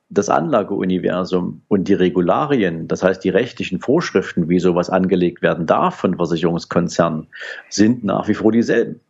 das 0.08 0.28
Anlageuniversum 0.28 1.62
und 1.68 1.88
die 1.88 1.94
Regularien, 1.94 2.88
das 2.88 3.02
heißt 3.02 3.22
die 3.22 3.28
rechtlichen 3.28 3.80
Vorschriften, 3.80 4.48
wie 4.48 4.60
sowas 4.60 4.88
angelegt 4.88 5.42
werden 5.42 5.66
darf 5.66 5.96
von 5.96 6.16
Versicherungskonzernen, 6.16 7.26
sind 7.68 8.04
nach 8.04 8.28
wie 8.28 8.34
vor 8.34 8.52
dieselben. 8.52 9.00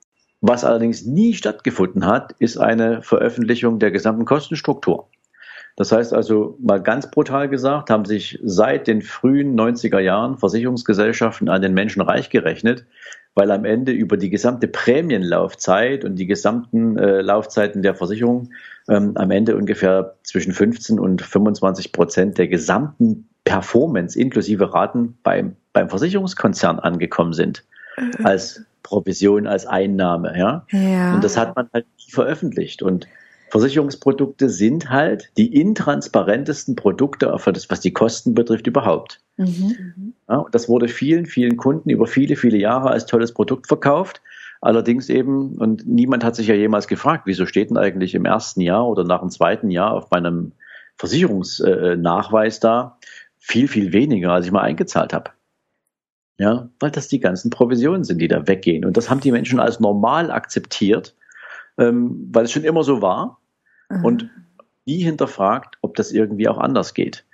Was 0.40 0.64
allerdings 0.64 1.06
nie 1.06 1.34
stattgefunden 1.34 2.06
hat, 2.06 2.34
ist 2.38 2.58
eine 2.58 3.02
Veröffentlichung 3.02 3.78
der 3.78 3.90
gesamten 3.90 4.24
Kostenstruktur. 4.24 5.08
Das 5.76 5.92
heißt 5.92 6.14
also, 6.14 6.56
mal 6.58 6.82
ganz 6.82 7.10
brutal 7.10 7.48
gesagt, 7.50 7.90
haben 7.90 8.06
sich 8.06 8.38
seit 8.42 8.86
den 8.86 9.02
frühen 9.02 9.58
90er 9.60 9.98
Jahren 9.98 10.38
Versicherungsgesellschaften 10.38 11.50
an 11.50 11.60
den 11.60 11.74
Menschen 11.74 12.00
reich 12.00 12.30
gerechnet, 12.30 12.86
weil 13.34 13.50
am 13.50 13.66
Ende 13.66 13.92
über 13.92 14.16
die 14.16 14.30
gesamte 14.30 14.68
Prämienlaufzeit 14.68 16.06
und 16.06 16.16
die 16.16 16.26
gesamten 16.26 16.96
äh, 16.96 17.20
Laufzeiten 17.20 17.82
der 17.82 17.94
Versicherung 17.94 18.50
ähm, 18.88 19.12
am 19.16 19.30
Ende 19.30 19.54
ungefähr 19.54 20.14
zwischen 20.22 20.52
15 20.52 20.98
und 20.98 21.20
25 21.20 21.92
Prozent 21.92 22.38
der 22.38 22.48
gesamten 22.48 23.28
Performance 23.44 24.18
inklusive 24.18 24.72
Raten 24.72 25.18
beim, 25.22 25.56
beim 25.74 25.90
Versicherungskonzern 25.90 26.78
angekommen 26.78 27.34
sind. 27.34 27.64
Mhm. 27.98 28.24
Als 28.24 28.64
Provision, 28.82 29.46
als 29.46 29.66
Einnahme, 29.66 30.38
ja? 30.38 30.64
ja. 30.70 31.14
Und 31.14 31.22
das 31.22 31.36
hat 31.36 31.54
man 31.54 31.68
halt 31.74 31.84
nie 31.98 32.10
veröffentlicht. 32.10 32.82
Und 32.82 33.06
Versicherungsprodukte 33.50 34.48
sind 34.48 34.90
halt 34.90 35.30
die 35.36 35.54
intransparentesten 35.54 36.76
Produkte, 36.76 37.28
was 37.28 37.80
die 37.80 37.92
Kosten 37.92 38.34
betrifft, 38.34 38.66
überhaupt. 38.66 39.20
Mhm. 39.36 40.14
Ja, 40.28 40.44
das 40.50 40.68
wurde 40.68 40.88
vielen, 40.88 41.26
vielen 41.26 41.56
Kunden 41.56 41.90
über 41.90 42.06
viele, 42.06 42.36
viele 42.36 42.58
Jahre 42.58 42.90
als 42.90 43.06
tolles 43.06 43.32
Produkt 43.32 43.68
verkauft. 43.68 44.20
Allerdings 44.60 45.08
eben, 45.08 45.56
und 45.58 45.86
niemand 45.86 46.24
hat 46.24 46.34
sich 46.34 46.48
ja 46.48 46.54
jemals 46.54 46.88
gefragt, 46.88 47.24
wieso 47.26 47.46
steht 47.46 47.70
denn 47.70 47.76
eigentlich 47.76 48.14
im 48.14 48.24
ersten 48.24 48.60
Jahr 48.60 48.88
oder 48.88 49.04
nach 49.04 49.20
dem 49.20 49.30
zweiten 49.30 49.70
Jahr 49.70 49.92
auf 49.92 50.10
meinem 50.10 50.52
Versicherungsnachweis 50.96 52.58
da 52.58 52.98
viel, 53.38 53.68
viel 53.68 53.92
weniger, 53.92 54.32
als 54.32 54.46
ich 54.46 54.52
mal 54.52 54.62
eingezahlt 54.62 55.12
habe. 55.12 55.30
Ja, 56.38 56.68
weil 56.80 56.90
das 56.90 57.08
die 57.08 57.20
ganzen 57.20 57.50
Provisionen 57.50 58.04
sind, 58.04 58.18
die 58.20 58.28
da 58.28 58.46
weggehen. 58.46 58.84
Und 58.84 58.96
das 58.96 59.08
haben 59.08 59.20
die 59.20 59.32
Menschen 59.32 59.60
als 59.60 59.80
normal 59.80 60.30
akzeptiert 60.30 61.14
ähm, 61.78 62.30
weil 62.32 62.44
es 62.44 62.52
schon 62.52 62.64
immer 62.64 62.82
so 62.82 63.02
war 63.02 63.40
mhm. 63.90 64.04
und 64.04 64.30
nie 64.86 65.02
hinterfragt, 65.02 65.78
ob 65.82 65.96
das 65.96 66.12
irgendwie 66.12 66.48
auch 66.48 66.58
anders 66.58 66.94
geht. 66.94 67.24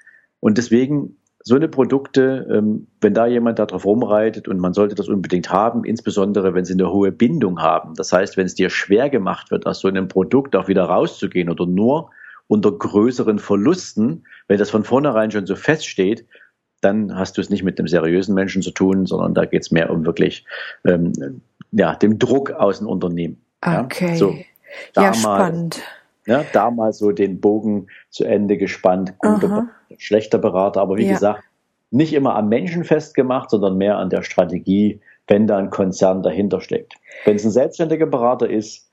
Und 0.41 0.59
deswegen 0.59 1.17
so 1.45 1.57
eine 1.57 1.69
Produkte, 1.69 2.47
ähm, 2.51 2.87
wenn 3.01 3.15
da 3.15 3.27
jemand 3.27 3.59
darauf 3.59 3.85
rumreitet 3.85 4.47
und 4.49 4.59
man 4.59 4.75
sollte 4.75 4.95
das 4.95 5.09
unbedingt 5.09 5.51
haben, 5.51 5.85
insbesondere 5.85 6.55
wenn 6.55 6.65
sie 6.65 6.75
eine 6.75 6.91
hohe 6.91 7.11
Bindung 7.11 7.61
haben. 7.61 7.95
Das 7.95 8.13
heißt, 8.13 8.37
wenn 8.37 8.47
es 8.47 8.55
dir 8.55 8.71
schwer 8.71 9.11
gemacht 9.11 9.51
wird, 9.51 9.67
aus 9.67 9.81
so 9.81 9.89
einem 9.89 10.09
Produkt 10.09 10.55
auch 10.55 10.69
wieder 10.69 10.85
rauszugehen 10.85 11.51
oder 11.51 11.67
nur 11.67 12.11
unter 12.47 12.71
größeren 12.71 13.39
Verlusten, 13.39 14.25
wenn 14.47 14.59
das 14.59 14.71
von 14.71 14.85
vornherein 14.85 15.31
schon 15.31 15.47
so 15.47 15.57
feststeht, 15.57 16.27
dann 16.81 17.17
hast 17.17 17.37
du 17.37 17.41
es 17.41 17.51
nicht 17.51 17.63
mit 17.63 17.79
einem 17.79 17.89
seriösen 17.89 18.35
Menschen 18.35 18.63
zu 18.63 18.71
tun, 18.71 19.07
sondern 19.07 19.35
da 19.35 19.45
geht 19.45 19.63
es 19.63 19.71
mehr 19.71 19.91
um 19.91 20.05
wirklich 20.05 20.45
ähm, 20.85 21.41
ja, 21.73 21.95
dem 21.95 22.19
Druck 22.19 22.51
aus 22.51 22.79
dem 22.79 22.89
Unternehmen. 22.89 23.42
Okay. 23.63 24.11
Ja, 24.11 24.17
so, 24.17 24.37
ja 24.97 25.15
spannend. 25.15 25.83
Ja, 26.27 26.45
da 26.53 26.71
mal 26.71 26.93
so 26.93 27.11
den 27.11 27.41
Bogen 27.41 27.89
zu 28.11 28.25
Ende 28.25 28.57
gespannt. 28.57 29.15
Guter, 29.19 29.49
Berater, 29.49 29.69
schlechter 29.99 30.39
Berater, 30.39 30.81
aber 30.81 30.97
wie 30.97 31.07
ja. 31.07 31.15
gesagt, 31.15 31.43
nicht 31.91 32.13
immer 32.13 32.37
am 32.37 32.49
Menschen 32.49 32.85
festgemacht, 32.85 33.51
sondern 33.51 33.77
mehr 33.77 33.99
an 33.99 34.11
der 34.11 34.23
Strategie, 34.23 35.01
wenn 35.27 35.47
da 35.47 35.59
ein 35.59 35.71
Konzern 35.71 36.23
dahinter 36.23 36.61
steckt. 36.61 36.95
Wenn 37.25 37.37
es 37.37 37.45
ein 37.45 37.51
selbstständiger 37.51 38.07
Berater 38.07 38.49
ist 38.49 38.91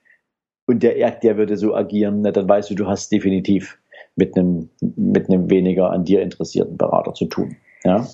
und 0.66 0.84
der, 0.84 1.12
der 1.12 1.38
würde 1.38 1.58
so 1.58 1.76
agieren, 1.76 2.24
dann 2.24 2.50
weißt 2.50 2.70
du, 2.70 2.76
du 2.76 2.88
hast 2.88 3.12
definitiv 3.12 3.78
mit 4.16 4.36
einem, 4.36 4.70
mit 4.96 5.30
einem 5.30 5.50
weniger 5.50 5.92
an 5.92 6.04
dir 6.04 6.22
interessierten 6.22 6.78
Berater 6.78 7.14
zu 7.14 7.26
tun. 7.26 7.56
Ja? 7.84 8.08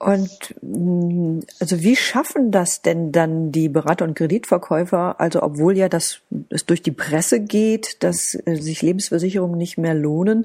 Und 0.00 0.54
mm, 0.62 1.40
also 1.58 1.82
wie 1.82 1.96
schaffen 1.96 2.52
das 2.52 2.82
denn 2.82 3.10
dann 3.10 3.50
die 3.50 3.68
Berater 3.68 4.04
und 4.04 4.14
Kreditverkäufer, 4.14 5.20
also 5.20 5.42
obwohl 5.42 5.76
ja 5.76 5.88
das 5.88 6.20
es 6.50 6.64
durch 6.66 6.82
die 6.82 6.92
Presse 6.92 7.40
geht, 7.40 8.04
dass 8.04 8.34
äh, 8.46 8.54
sich 8.54 8.80
Lebensversicherungen 8.80 9.58
nicht 9.58 9.76
mehr 9.76 9.94
lohnen, 9.94 10.44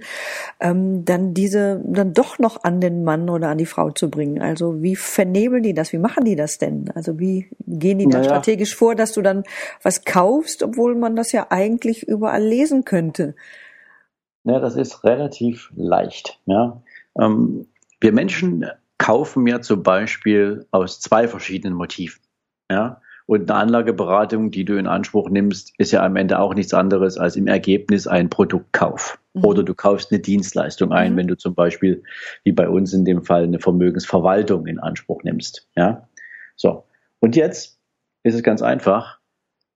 ähm, 0.60 1.06
dann 1.06 1.36
diese 1.36 1.80
dann 1.86 2.16
doch 2.16 2.40
noch 2.40 2.64
an 2.64 2.82
den 2.82 3.04
Mann 3.04 3.30
oder 3.30 3.50
an 3.50 3.60
die 3.60 3.68
Frau 3.68 3.92
zu 3.92 4.10
bringen? 4.10 4.42
Also 4.42 4.82
wie 4.82 4.96
vernebeln 4.96 5.62
die 5.62 5.76
das? 5.76 5.94
Wie 5.94 6.00
machen 6.00 6.26
die 6.26 6.36
das 6.36 6.58
denn? 6.58 6.90
Also 6.96 7.20
wie 7.20 7.48
gehen 7.68 8.00
die 8.00 8.06
da 8.06 8.18
naja. 8.18 8.24
strategisch 8.24 8.76
vor, 8.76 8.96
dass 8.96 9.12
du 9.12 9.22
dann 9.22 9.44
was 9.84 10.04
kaufst, 10.04 10.64
obwohl 10.64 10.96
man 10.96 11.16
das 11.16 11.32
ja 11.32 11.48
eigentlich 11.52 12.08
überall 12.08 12.44
lesen 12.44 12.86
könnte? 12.86 13.36
Ja, 14.46 14.60
das 14.60 14.76
ist 14.76 15.04
relativ 15.04 15.72
leicht. 15.76 16.40
Ja. 16.48 16.82
Ähm, 17.20 17.68
wir 18.00 18.12
Menschen 18.12 18.66
kaufen 18.98 19.48
ja 19.48 19.62
zum 19.62 19.84
Beispiel 19.84 20.66
aus 20.72 21.00
zwei 21.00 21.28
verschiedenen 21.28 21.76
Motiven. 21.76 22.22
Ja. 22.72 23.02
Und 23.26 23.50
eine 23.50 23.60
Anlageberatung, 23.60 24.52
die 24.52 24.66
du 24.66 24.78
in 24.78 24.88
Anspruch 24.88 25.30
nimmst, 25.30 25.74
ist 25.78 25.92
ja 25.92 26.04
am 26.04 26.18
Ende 26.18 26.40
auch 26.40 26.54
nichts 26.54 26.74
anderes 26.74 27.18
als 27.18 27.36
im 27.36 27.48
Ergebnis 27.48 28.06
ein 28.06 28.30
Produktkauf. 28.30 29.18
Mhm. 29.34 29.46
Oder 29.46 29.64
du 29.64 29.74
kaufst 29.74 30.12
eine 30.12 30.20
Dienstleistung 30.20 30.92
ein, 30.92 31.14
mhm. 31.14 31.18
wenn 31.18 31.28
du 31.28 31.38
zum 31.38 31.56
Beispiel, 31.56 32.04
wie 32.44 32.52
bei 32.52 32.68
uns 32.68 32.94
in 32.94 33.06
dem 33.06 33.24
Fall, 33.24 33.44
eine 33.44 33.60
Vermögensverwaltung 33.60 34.68
in 34.68 34.80
Anspruch 34.80 35.24
nimmst. 35.24 35.68
Ja. 35.76 36.08
So. 36.56 36.86
Und 37.20 37.36
jetzt 37.36 37.80
ist 38.24 38.36
es 38.36 38.44
ganz 38.44 38.62
einfach. 38.62 39.20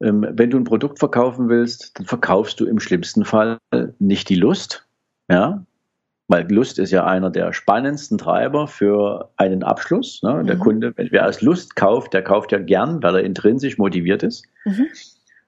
Ähm, 0.01 0.27
wenn 0.29 0.49
du 0.49 0.57
ein 0.57 0.65
Produkt 0.65 0.99
verkaufen 0.99 1.49
willst, 1.49 1.97
dann 1.97 2.05
verkaufst 2.05 2.59
du 2.59 2.65
im 2.65 2.79
schlimmsten 2.79 3.23
Fall 3.25 3.57
nicht 3.99 4.29
die 4.29 4.35
Lust, 4.35 4.87
ja, 5.29 5.65
weil 6.27 6.51
Lust 6.51 6.77
ist 6.79 6.91
ja 6.91 7.05
einer 7.05 7.29
der 7.29 7.53
spannendsten 7.53 8.17
Treiber 8.17 8.67
für 8.67 9.31
einen 9.37 9.63
Abschluss. 9.63 10.21
Ne? 10.23 10.43
Der 10.45 10.55
mhm. 10.55 10.59
Kunde, 10.59 10.93
wer 10.95 11.27
aus 11.27 11.41
Lust 11.41 11.75
kauft, 11.75 12.13
der 12.13 12.21
kauft 12.21 12.51
ja 12.51 12.59
gern, 12.59 13.01
weil 13.01 13.15
er 13.15 13.23
intrinsisch 13.23 13.77
motiviert 13.77 14.23
ist. 14.23 14.45
Mhm. 14.65 14.87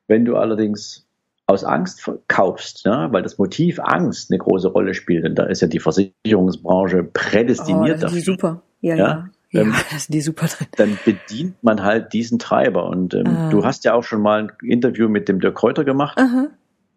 Wenn 0.07 0.25
du 0.25 0.37
allerdings 0.37 1.05
aus 1.47 1.63
Angst 1.63 2.09
kaufst, 2.27 2.85
ne? 2.85 3.09
weil 3.11 3.23
das 3.23 3.37
Motiv 3.37 3.79
Angst 3.79 4.31
eine 4.31 4.37
große 4.37 4.69
Rolle 4.69 4.93
spielt, 4.93 5.25
und 5.25 5.35
da 5.35 5.43
ist 5.43 5.61
ja 5.61 5.67
die 5.67 5.79
Versicherungsbranche 5.79 7.03
prädestiniert 7.03 7.97
oh, 7.97 8.01
das 8.01 8.01
dafür. 8.01 8.21
Super, 8.21 8.61
ja, 8.81 8.95
ja. 8.95 9.07
ja. 9.07 9.29
Ja, 9.51 9.61
ähm, 9.61 9.73
das 9.91 10.05
sind 10.05 10.13
die 10.13 10.21
super 10.21 10.45
drin. 10.45 10.67
Dann 10.77 10.99
bedient 11.03 11.63
man 11.63 11.83
halt 11.83 12.13
diesen 12.13 12.37
Treiber. 12.37 12.87
Und 12.87 13.15
ähm, 13.15 13.27
ah. 13.27 13.49
du 13.49 13.65
hast 13.65 13.83
ja 13.83 13.95
auch 13.95 14.03
schon 14.03 14.21
mal 14.21 14.43
ein 14.43 14.51
Interview 14.61 15.09
mit 15.09 15.27
dem 15.27 15.39
Dirk 15.39 15.55
Kräuter 15.55 15.83
gemacht. 15.83 16.19
Aha. 16.19 16.49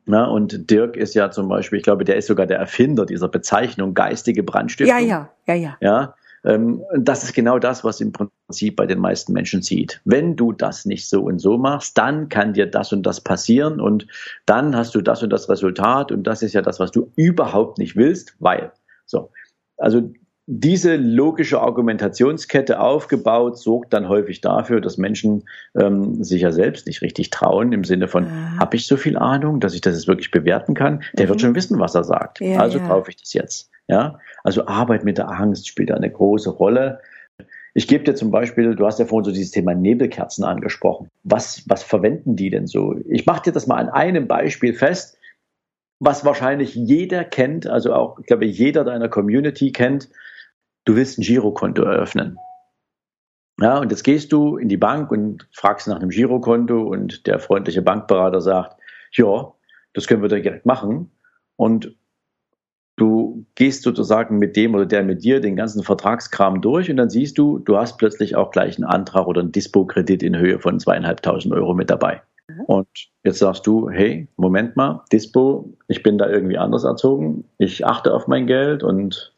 Na, 0.04 0.24
und 0.24 0.70
Dirk 0.70 0.96
ist 0.96 1.14
ja 1.14 1.30
zum 1.30 1.48
Beispiel, 1.48 1.78
ich 1.78 1.84
glaube, 1.84 2.04
der 2.04 2.16
ist 2.16 2.26
sogar 2.26 2.46
der 2.46 2.58
Erfinder 2.58 3.06
dieser 3.06 3.28
Bezeichnung 3.28 3.94
geistige 3.94 4.42
Brandstiftung. 4.42 4.98
Ja, 4.98 5.04
ja, 5.04 5.30
ja, 5.46 5.54
ja. 5.54 5.76
Ja, 5.80 6.14
ähm, 6.44 6.82
das 6.96 7.22
ist 7.22 7.34
genau 7.34 7.58
das, 7.58 7.84
was 7.84 8.00
im 8.00 8.12
Prinzip 8.12 8.76
bei 8.76 8.86
den 8.86 8.98
meisten 8.98 9.32
Menschen 9.32 9.62
sieht. 9.62 10.00
Wenn 10.04 10.34
du 10.34 10.52
das 10.52 10.84
nicht 10.86 11.08
so 11.08 11.22
und 11.22 11.38
so 11.38 11.56
machst, 11.56 11.96
dann 11.98 12.28
kann 12.28 12.52
dir 12.52 12.66
das 12.66 12.92
und 12.92 13.04
das 13.04 13.20
passieren 13.20 13.80
und 13.80 14.06
dann 14.44 14.76
hast 14.76 14.94
du 14.94 15.02
das 15.02 15.22
und 15.22 15.30
das 15.30 15.48
Resultat 15.48 16.10
und 16.10 16.24
das 16.24 16.42
ist 16.42 16.52
ja 16.52 16.62
das, 16.62 16.80
was 16.80 16.90
du 16.90 17.12
überhaupt 17.14 17.78
nicht 17.78 17.96
willst, 17.96 18.34
weil. 18.40 18.72
So. 19.06 19.30
Also 19.76 20.12
diese 20.46 20.96
logische 20.96 21.60
Argumentationskette 21.60 22.80
aufgebaut, 22.80 23.58
sorgt 23.58 23.92
dann 23.92 24.08
häufig 24.08 24.40
dafür, 24.40 24.80
dass 24.80 24.98
Menschen 24.98 25.44
ähm, 25.78 26.24
sich 26.24 26.42
ja 26.42 26.50
selbst 26.50 26.86
nicht 26.86 27.00
richtig 27.00 27.30
trauen, 27.30 27.72
im 27.72 27.84
Sinne 27.84 28.08
von, 28.08 28.24
ja. 28.24 28.58
habe 28.58 28.76
ich 28.76 28.86
so 28.86 28.96
viel 28.96 29.16
Ahnung, 29.16 29.60
dass 29.60 29.74
ich 29.74 29.80
das 29.80 29.94
jetzt 29.94 30.08
wirklich 30.08 30.32
bewerten 30.32 30.74
kann? 30.74 31.02
Der 31.12 31.26
mhm. 31.26 31.30
wird 31.30 31.40
schon 31.40 31.54
wissen, 31.54 31.78
was 31.78 31.94
er 31.94 32.02
sagt. 32.02 32.40
Ja, 32.40 32.58
also 32.58 32.78
ja. 32.78 32.88
kaufe 32.88 33.10
ich 33.10 33.16
das 33.16 33.32
jetzt. 33.32 33.70
Ja, 33.86 34.18
also 34.42 34.66
Arbeit 34.66 35.04
mit 35.04 35.18
der 35.18 35.28
Angst 35.28 35.68
spielt 35.68 35.92
eine 35.92 36.10
große 36.10 36.50
Rolle. 36.50 37.00
Ich 37.74 37.86
gebe 37.86 38.04
dir 38.04 38.14
zum 38.14 38.30
Beispiel, 38.30 38.74
du 38.74 38.86
hast 38.86 38.98
ja 38.98 39.06
vorhin 39.06 39.24
so 39.24 39.32
dieses 39.32 39.52
Thema 39.52 39.74
Nebelkerzen 39.74 40.44
angesprochen. 40.44 41.08
Was, 41.22 41.62
was 41.68 41.82
verwenden 41.82 42.36
die 42.36 42.50
denn 42.50 42.66
so? 42.66 42.96
Ich 43.08 43.26
mache 43.26 43.44
dir 43.44 43.52
das 43.52 43.66
mal 43.66 43.76
an 43.76 43.88
einem 43.88 44.26
Beispiel 44.28 44.74
fest, 44.74 45.18
was 46.00 46.24
wahrscheinlich 46.24 46.74
jeder 46.74 47.24
kennt, 47.24 47.68
also 47.68 47.94
auch, 47.94 48.18
ich 48.18 48.26
glaube, 48.26 48.44
jeder 48.44 48.82
deiner 48.82 49.08
Community 49.08 49.70
kennt 49.70 50.08
du 50.84 50.96
willst 50.96 51.18
ein 51.18 51.22
Girokonto 51.22 51.82
eröffnen. 51.82 52.38
Ja, 53.60 53.78
und 53.78 53.90
jetzt 53.90 54.02
gehst 54.02 54.32
du 54.32 54.56
in 54.56 54.68
die 54.68 54.76
Bank 54.76 55.10
und 55.10 55.46
fragst 55.52 55.86
nach 55.86 55.96
einem 55.96 56.08
Girokonto 56.08 56.82
und 56.82 57.26
der 57.26 57.38
freundliche 57.38 57.82
Bankberater 57.82 58.40
sagt, 58.40 58.80
ja, 59.12 59.52
das 59.92 60.06
können 60.06 60.22
wir 60.22 60.28
direkt 60.28 60.64
machen. 60.66 61.10
Und 61.56 61.94
du 62.96 63.46
gehst 63.54 63.82
sozusagen 63.82 64.38
mit 64.38 64.56
dem 64.56 64.74
oder 64.74 64.86
der 64.86 65.02
mit 65.02 65.22
dir 65.22 65.40
den 65.40 65.56
ganzen 65.56 65.82
Vertragskram 65.82 66.60
durch 66.60 66.90
und 66.90 66.96
dann 66.96 67.10
siehst 67.10 67.38
du, 67.38 67.58
du 67.58 67.76
hast 67.76 67.98
plötzlich 67.98 68.36
auch 68.36 68.50
gleich 68.50 68.76
einen 68.76 68.84
Antrag 68.84 69.26
oder 69.26 69.40
einen 69.40 69.52
Dispo-Kredit 69.52 70.22
in 70.22 70.36
Höhe 70.36 70.58
von 70.58 70.80
zweieinhalbtausend 70.80 71.54
Euro 71.54 71.74
mit 71.74 71.90
dabei. 71.90 72.22
Mhm. 72.48 72.64
Und 72.66 72.88
jetzt 73.24 73.38
sagst 73.38 73.66
du, 73.66 73.88
hey, 73.90 74.28
Moment 74.36 74.76
mal, 74.76 75.04
Dispo, 75.12 75.72
ich 75.88 76.02
bin 76.02 76.18
da 76.18 76.28
irgendwie 76.28 76.58
anders 76.58 76.84
erzogen, 76.84 77.44
ich 77.58 77.86
achte 77.86 78.12
auf 78.12 78.28
mein 78.28 78.46
Geld 78.46 78.82
und 78.82 79.31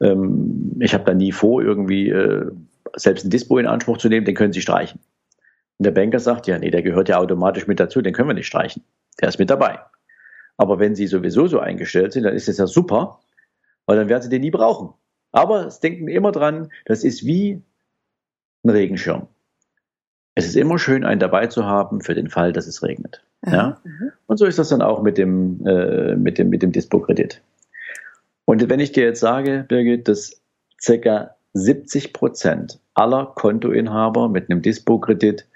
ähm, 0.00 0.76
ich 0.80 0.94
habe 0.94 1.04
da 1.04 1.14
nie 1.14 1.32
vor, 1.32 1.62
irgendwie 1.62 2.08
äh, 2.08 2.50
selbst 2.96 3.24
ein 3.24 3.30
Dispo 3.30 3.58
in 3.58 3.66
Anspruch 3.66 3.98
zu 3.98 4.08
nehmen, 4.08 4.26
den 4.26 4.34
können 4.34 4.52
Sie 4.52 4.62
streichen. 4.62 5.00
Und 5.78 5.84
der 5.84 5.92
Banker 5.92 6.18
sagt, 6.18 6.46
ja, 6.46 6.58
nee, 6.58 6.70
der 6.70 6.82
gehört 6.82 7.08
ja 7.08 7.18
automatisch 7.18 7.66
mit 7.66 7.80
dazu, 7.80 8.02
den 8.02 8.12
können 8.12 8.28
wir 8.28 8.34
nicht 8.34 8.46
streichen. 8.46 8.82
Der 9.20 9.28
ist 9.28 9.38
mit 9.38 9.50
dabei. 9.50 9.78
Aber 10.56 10.78
wenn 10.78 10.94
Sie 10.94 11.06
sowieso 11.06 11.46
so 11.46 11.58
eingestellt 11.58 12.12
sind, 12.12 12.24
dann 12.24 12.34
ist 12.34 12.48
das 12.48 12.58
ja 12.58 12.66
super, 12.66 13.20
weil 13.86 13.96
dann 13.96 14.08
werden 14.08 14.22
Sie 14.22 14.28
den 14.28 14.42
nie 14.42 14.50
brauchen. 14.50 14.90
Aber 15.32 15.66
es 15.66 15.80
denken 15.80 16.08
immer 16.08 16.32
dran, 16.32 16.70
das 16.84 17.04
ist 17.04 17.24
wie 17.24 17.62
ein 18.64 18.70
Regenschirm. 18.70 19.28
Es 20.34 20.46
ist 20.46 20.56
immer 20.56 20.78
schön, 20.78 21.04
einen 21.04 21.20
dabei 21.20 21.46
zu 21.46 21.64
haben 21.64 22.00
für 22.00 22.14
den 22.14 22.28
Fall, 22.28 22.52
dass 22.52 22.66
es 22.66 22.82
regnet. 22.82 23.22
Ja? 23.46 23.80
Mhm. 23.84 24.12
Und 24.26 24.36
so 24.36 24.46
ist 24.46 24.58
das 24.58 24.68
dann 24.68 24.82
auch 24.82 25.02
mit 25.02 25.18
dem, 25.18 25.64
äh, 25.66 26.14
mit 26.16 26.38
dem, 26.38 26.50
mit 26.50 26.62
dem 26.62 26.72
Dispo-Kredit. 26.72 27.40
Und 28.44 28.68
wenn 28.68 28.80
ich 28.80 28.92
dir 28.92 29.04
jetzt 29.04 29.20
sage, 29.20 29.64
Birgit, 29.68 30.08
dass 30.08 30.40
ca. 30.84 31.34
70 31.52 32.12
Prozent 32.12 32.78
aller 32.94 33.26
Kontoinhaber 33.34 34.28
mit 34.28 34.50
einem 34.50 34.62
Dispo-Kredit 34.62 35.46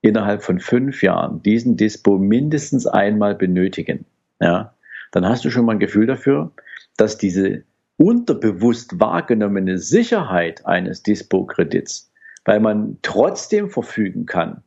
innerhalb 0.00 0.42
von 0.42 0.58
fünf 0.58 1.02
Jahren 1.02 1.42
diesen 1.42 1.76
Dispo 1.76 2.18
mindestens 2.18 2.86
einmal 2.86 3.34
benötigen, 3.34 4.06
ja, 4.40 4.74
dann 5.12 5.26
hast 5.28 5.44
du 5.44 5.50
schon 5.50 5.64
mal 5.64 5.72
ein 5.72 5.80
Gefühl 5.80 6.06
dafür, 6.06 6.50
dass 6.96 7.18
diese 7.18 7.62
unterbewusst 7.96 8.98
wahrgenommene 8.98 9.78
Sicherheit 9.78 10.66
eines 10.66 11.02
Dispo-Kredits, 11.02 12.10
weil 12.44 12.60
man 12.60 12.98
trotzdem 13.02 13.70
verfügen 13.70 14.26
kann, 14.26 14.62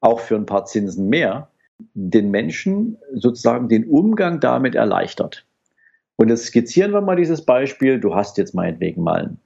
auch 0.00 0.20
für 0.20 0.36
ein 0.36 0.46
paar 0.46 0.64
Zinsen 0.64 1.08
mehr, 1.08 1.48
den 1.94 2.30
Menschen 2.30 2.98
sozusagen 3.14 3.68
den 3.68 3.88
Umgang 3.88 4.40
damit 4.40 4.74
erleichtert. 4.74 5.46
Und 6.16 6.28
jetzt 6.28 6.46
skizzieren 6.46 6.92
wir 6.92 7.00
mal 7.00 7.16
dieses 7.16 7.44
Beispiel. 7.44 7.98
Du 7.98 8.14
hast 8.14 8.38
jetzt 8.38 8.54
meinetwegen 8.54 9.02
mal 9.02 9.36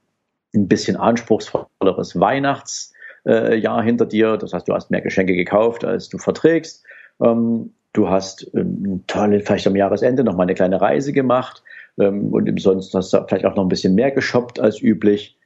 ein 0.53 0.67
bisschen 0.67 0.97
anspruchsvolleres 0.97 2.19
Weihnachtsjahr 2.19 3.83
hinter 3.83 4.05
dir. 4.05 4.37
Das 4.37 4.53
heißt, 4.53 4.67
du 4.67 4.73
hast 4.73 4.91
mehr 4.91 5.01
Geschenke 5.01 5.35
gekauft, 5.35 5.85
als 5.85 6.09
du 6.09 6.17
verträgst. 6.17 6.83
Ähm, 7.21 7.73
du 7.93 8.09
hast 8.09 8.49
ähm, 8.53 9.03
tolle, 9.07 9.39
vielleicht 9.39 9.67
am 9.67 9.75
Jahresende 9.75 10.23
noch 10.23 10.35
mal 10.35 10.43
eine 10.43 10.55
kleine 10.55 10.79
Reise 10.79 11.13
gemacht 11.13 11.63
ähm, 11.99 12.33
und 12.33 12.47
im 12.47 12.57
Sonst 12.57 12.93
hast 12.93 13.13
du 13.13 13.25
vielleicht 13.27 13.45
auch 13.45 13.55
noch 13.55 13.63
ein 13.63 13.69
bisschen 13.69 13.95
mehr 13.95 14.11
geshoppt 14.11 14.59
als 14.59 14.81
üblich. 14.81 15.37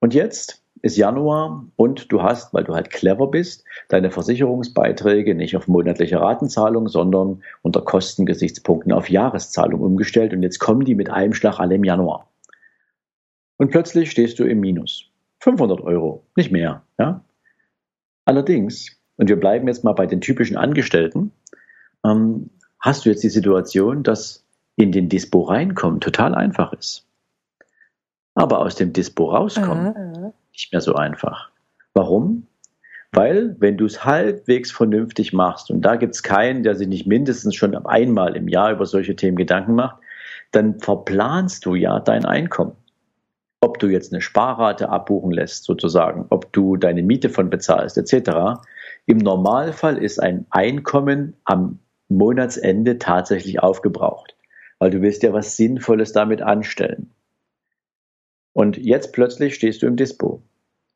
Und 0.00 0.14
jetzt 0.14 0.61
ist 0.82 0.96
Januar 0.96 1.64
und 1.76 2.10
du 2.10 2.22
hast, 2.22 2.52
weil 2.52 2.64
du 2.64 2.74
halt 2.74 2.90
clever 2.90 3.28
bist, 3.28 3.64
deine 3.88 4.10
Versicherungsbeiträge 4.10 5.34
nicht 5.34 5.56
auf 5.56 5.68
monatliche 5.68 6.20
Ratenzahlung, 6.20 6.88
sondern 6.88 7.42
unter 7.62 7.80
Kostengesichtspunkten 7.82 8.92
auf 8.92 9.08
Jahreszahlung 9.08 9.80
umgestellt 9.80 10.32
und 10.32 10.42
jetzt 10.42 10.58
kommen 10.58 10.84
die 10.84 10.96
mit 10.96 11.08
einem 11.08 11.34
Schlag 11.34 11.60
alle 11.60 11.76
im 11.76 11.84
Januar. 11.84 12.28
Und 13.58 13.70
plötzlich 13.70 14.10
stehst 14.10 14.40
du 14.40 14.44
im 14.44 14.58
Minus. 14.58 15.04
500 15.38 15.80
Euro, 15.80 16.24
nicht 16.36 16.50
mehr. 16.50 16.82
Ja? 16.98 17.24
Allerdings, 18.24 18.96
und 19.16 19.28
wir 19.28 19.38
bleiben 19.38 19.68
jetzt 19.68 19.84
mal 19.84 19.92
bei 19.92 20.06
den 20.06 20.20
typischen 20.20 20.56
Angestellten, 20.56 21.30
ähm, 22.04 22.50
hast 22.80 23.04
du 23.04 23.10
jetzt 23.10 23.22
die 23.22 23.28
Situation, 23.28 24.02
dass 24.02 24.44
in 24.74 24.90
den 24.90 25.08
Dispo 25.08 25.42
reinkommen 25.42 26.00
total 26.00 26.34
einfach 26.34 26.72
ist. 26.72 27.06
Aber 28.34 28.60
aus 28.60 28.74
dem 28.74 28.92
Dispo 28.92 29.30
rauskommen, 29.30 29.94
uh 29.94 30.32
nicht 30.52 30.72
mehr 30.72 30.80
so 30.80 30.94
einfach. 30.94 31.50
Warum? 31.94 32.46
Weil, 33.12 33.56
wenn 33.58 33.76
du 33.76 33.84
es 33.84 34.04
halbwegs 34.04 34.72
vernünftig 34.72 35.34
machst, 35.34 35.70
und 35.70 35.82
da 35.82 35.96
gibt 35.96 36.14
es 36.14 36.22
keinen, 36.22 36.62
der 36.62 36.74
sich 36.74 36.88
nicht 36.88 37.06
mindestens 37.06 37.54
schon 37.54 37.74
einmal 37.86 38.36
im 38.36 38.48
Jahr 38.48 38.72
über 38.72 38.86
solche 38.86 39.14
Themen 39.14 39.36
Gedanken 39.36 39.74
macht, 39.74 39.98
dann 40.50 40.80
verplanst 40.80 41.66
du 41.66 41.74
ja 41.74 42.00
dein 42.00 42.24
Einkommen. 42.24 42.76
Ob 43.60 43.78
du 43.78 43.88
jetzt 43.88 44.12
eine 44.12 44.22
Sparrate 44.22 44.88
abbuchen 44.88 45.30
lässt, 45.30 45.64
sozusagen, 45.64 46.26
ob 46.30 46.52
du 46.52 46.76
deine 46.76 47.02
Miete 47.02 47.28
von 47.28 47.50
bezahlst, 47.50 47.98
etc. 47.98 48.62
Im 49.06 49.18
Normalfall 49.18 49.98
ist 49.98 50.18
ein 50.18 50.46
Einkommen 50.50 51.36
am 51.44 51.80
Monatsende 52.08 52.98
tatsächlich 52.98 53.62
aufgebraucht, 53.62 54.36
weil 54.78 54.90
du 54.90 55.00
willst 55.00 55.22
ja 55.22 55.32
was 55.32 55.56
Sinnvolles 55.56 56.12
damit 56.12 56.42
anstellen. 56.42 57.12
Und 58.52 58.76
jetzt 58.76 59.12
plötzlich 59.12 59.54
stehst 59.54 59.82
du 59.82 59.86
im 59.86 59.96
Dispo 59.96 60.42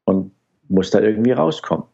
und 0.04 0.32
musst 0.68 0.94
da 0.94 1.00
irgendwie 1.00 1.32
rauskommen. 1.32 1.86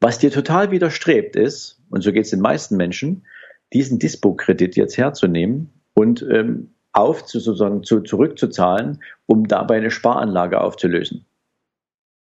Was 0.00 0.18
dir 0.18 0.30
total 0.30 0.70
widerstrebt 0.70 1.34
ist, 1.34 1.80
und 1.90 2.02
so 2.02 2.12
geht 2.12 2.24
es 2.24 2.30
den 2.30 2.40
meisten 2.40 2.76
Menschen, 2.76 3.24
diesen 3.72 3.98
Dispo-Kredit 3.98 4.76
jetzt 4.76 4.96
herzunehmen 4.96 5.70
und 5.94 6.22
ähm, 6.30 6.70
auf 6.92 7.24
zu, 7.24 7.40
sozusagen 7.40 7.82
zu, 7.82 8.00
zurückzuzahlen, 8.00 9.02
um 9.26 9.46
dabei 9.46 9.76
eine 9.76 9.90
Sparanlage 9.90 10.60
aufzulösen. 10.60 11.24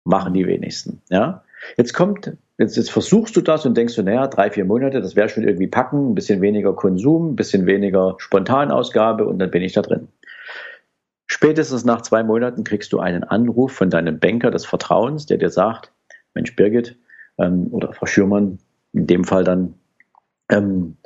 Machen 0.04 0.34
die 0.34 0.46
wenigsten. 0.46 1.00
Ja? 1.10 1.44
Jetzt 1.76 1.94
kommt, 1.94 2.32
jetzt, 2.58 2.76
jetzt 2.76 2.90
versuchst 2.90 3.36
du 3.36 3.40
das 3.40 3.64
und 3.64 3.76
denkst 3.76 3.94
du, 3.94 4.02
naja, 4.02 4.26
drei, 4.26 4.50
vier 4.50 4.64
Monate, 4.64 5.00
das 5.00 5.16
wäre 5.16 5.28
schon 5.28 5.44
irgendwie 5.44 5.68
packen, 5.68 6.10
ein 6.10 6.14
bisschen 6.14 6.40
weniger 6.40 6.74
Konsum, 6.74 7.32
ein 7.32 7.36
bisschen 7.36 7.66
weniger 7.66 8.16
Spontanausgabe 8.18 9.24
und 9.24 9.38
dann 9.38 9.50
bin 9.50 9.62
ich 9.62 9.72
da 9.72 9.82
drin. 9.82 10.08
Spätestens 11.32 11.86
nach 11.86 12.02
zwei 12.02 12.22
Monaten 12.22 12.62
kriegst 12.62 12.92
du 12.92 12.98
einen 12.98 13.24
Anruf 13.24 13.72
von 13.72 13.88
deinem 13.88 14.18
Banker 14.18 14.50
des 14.50 14.66
Vertrauens, 14.66 15.24
der 15.24 15.38
dir 15.38 15.48
sagt, 15.48 15.90
Mensch 16.34 16.54
Birgit 16.54 16.98
ähm, 17.38 17.68
oder 17.70 17.94
Frau 17.94 18.04
Schürmann, 18.04 18.58
in 18.92 19.06
dem 19.06 19.24
Fall 19.24 19.42
dann, 19.42 19.72
ähm, 20.50 20.98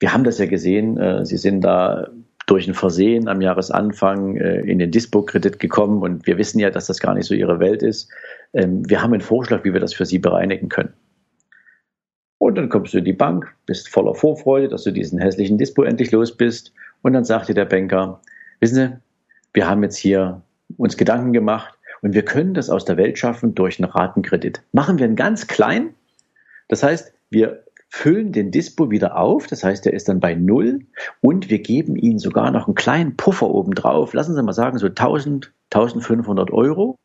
wir 0.00 0.14
haben 0.14 0.24
das 0.24 0.38
ja 0.38 0.46
gesehen, 0.46 0.96
äh, 0.96 1.26
Sie 1.26 1.36
sind 1.36 1.60
da 1.60 2.08
durch 2.46 2.66
ein 2.66 2.72
Versehen 2.72 3.28
am 3.28 3.42
Jahresanfang 3.42 4.38
äh, 4.38 4.60
in 4.62 4.78
den 4.78 4.90
Dispo-Kredit 4.90 5.58
gekommen 5.58 6.00
und 6.00 6.26
wir 6.26 6.38
wissen 6.38 6.58
ja, 6.58 6.70
dass 6.70 6.86
das 6.86 6.98
gar 6.98 7.12
nicht 7.12 7.26
so 7.26 7.34
Ihre 7.34 7.60
Welt 7.60 7.82
ist. 7.82 8.10
Ähm, 8.54 8.88
wir 8.88 9.02
haben 9.02 9.12
einen 9.12 9.20
Vorschlag, 9.20 9.64
wie 9.64 9.74
wir 9.74 9.80
das 9.80 9.92
für 9.92 10.06
Sie 10.06 10.18
bereinigen 10.18 10.70
können. 10.70 10.94
Und 12.38 12.54
dann 12.56 12.70
kommst 12.70 12.94
du 12.94 12.98
in 12.98 13.04
die 13.04 13.12
Bank, 13.12 13.54
bist 13.66 13.90
voller 13.90 14.14
Vorfreude, 14.14 14.68
dass 14.68 14.84
du 14.84 14.92
diesen 14.92 15.18
hässlichen 15.18 15.58
Dispo 15.58 15.82
endlich 15.82 16.10
los 16.10 16.34
bist. 16.34 16.72
Und 17.02 17.12
dann 17.12 17.24
sagt 17.24 17.50
dir 17.50 17.54
der 17.54 17.66
Banker, 17.66 18.22
wissen 18.60 18.74
Sie, 18.76 18.98
wir 19.52 19.68
haben 19.68 19.82
jetzt 19.82 19.96
hier 19.96 20.42
uns 20.76 20.96
Gedanken 20.96 21.32
gemacht 21.32 21.78
und 22.00 22.14
wir 22.14 22.24
können 22.24 22.54
das 22.54 22.70
aus 22.70 22.84
der 22.84 22.96
Welt 22.96 23.18
schaffen 23.18 23.54
durch 23.54 23.78
einen 23.78 23.90
Ratenkredit. 23.90 24.62
Machen 24.72 24.98
wir 24.98 25.04
einen 25.04 25.16
ganz 25.16 25.46
klein. 25.46 25.94
Das 26.68 26.82
heißt, 26.82 27.12
wir 27.30 27.64
füllen 27.88 28.32
den 28.32 28.50
Dispo 28.50 28.90
wieder 28.90 29.18
auf, 29.18 29.46
das 29.46 29.62
heißt, 29.62 29.86
er 29.86 29.92
ist 29.92 30.08
dann 30.08 30.18
bei 30.18 30.34
Null 30.34 30.80
und 31.20 31.50
wir 31.50 31.58
geben 31.58 31.94
Ihnen 31.94 32.18
sogar 32.18 32.50
noch 32.50 32.66
einen 32.66 32.74
kleinen 32.74 33.16
Puffer 33.16 33.50
obendrauf. 33.50 34.14
Lassen 34.14 34.34
Sie 34.34 34.42
mal 34.42 34.54
sagen, 34.54 34.78
so 34.78 34.86
1000, 34.86 35.52
1500 35.70 36.50
Euro. 36.50 36.96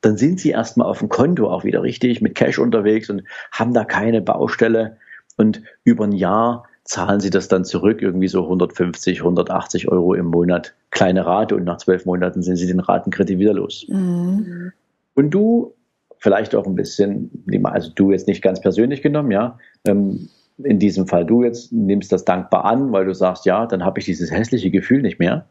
Dann 0.00 0.16
sind 0.16 0.38
Sie 0.38 0.50
erstmal 0.50 0.86
auf 0.86 1.00
dem 1.00 1.08
Konto 1.08 1.50
auch 1.50 1.64
wieder 1.64 1.82
richtig 1.82 2.22
mit 2.22 2.36
Cash 2.36 2.60
unterwegs 2.60 3.10
und 3.10 3.24
haben 3.50 3.74
da 3.74 3.84
keine 3.84 4.22
Baustelle 4.22 4.98
und 5.36 5.62
über 5.82 6.04
ein 6.04 6.12
Jahr 6.12 6.64
zahlen 6.84 7.20
Sie 7.20 7.30
das 7.30 7.48
dann 7.48 7.64
zurück, 7.64 8.02
irgendwie 8.02 8.28
so 8.28 8.42
150, 8.44 9.20
180 9.20 9.88
Euro 9.88 10.14
im 10.14 10.26
Monat, 10.26 10.74
kleine 10.90 11.26
Rate 11.26 11.56
und 11.56 11.64
nach 11.64 11.78
zwölf 11.78 12.04
Monaten 12.06 12.42
sind 12.42 12.56
Sie 12.56 12.66
den 12.66 12.80
Ratenkredit 12.80 13.38
wieder 13.38 13.54
los. 13.54 13.86
Mhm. 13.88 14.72
Und 15.14 15.30
du 15.30 15.74
vielleicht 16.18 16.54
auch 16.54 16.66
ein 16.66 16.74
bisschen, 16.74 17.30
also 17.64 17.90
du 17.94 18.12
jetzt 18.12 18.28
nicht 18.28 18.42
ganz 18.42 18.60
persönlich 18.60 19.02
genommen, 19.02 19.30
ja, 19.30 19.58
ähm, 19.84 20.28
in 20.62 20.78
diesem 20.78 21.06
Fall 21.06 21.24
du 21.24 21.42
jetzt 21.42 21.72
nimmst 21.72 22.12
das 22.12 22.24
dankbar 22.24 22.66
an, 22.66 22.92
weil 22.92 23.06
du 23.06 23.14
sagst, 23.14 23.46
ja, 23.46 23.66
dann 23.66 23.84
habe 23.84 23.98
ich 23.98 24.04
dieses 24.04 24.30
hässliche 24.30 24.70
Gefühl 24.70 25.00
nicht 25.00 25.18
mehr, 25.18 25.46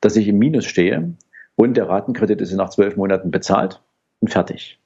dass 0.00 0.16
ich 0.16 0.28
im 0.28 0.38
Minus 0.38 0.64
stehe 0.64 1.14
und 1.56 1.76
der 1.76 1.88
Ratenkredit 1.88 2.40
ist 2.40 2.52
nach 2.52 2.70
zwölf 2.70 2.96
Monaten 2.96 3.30
bezahlt 3.30 3.80
und 4.20 4.28
fertig. 4.28 4.78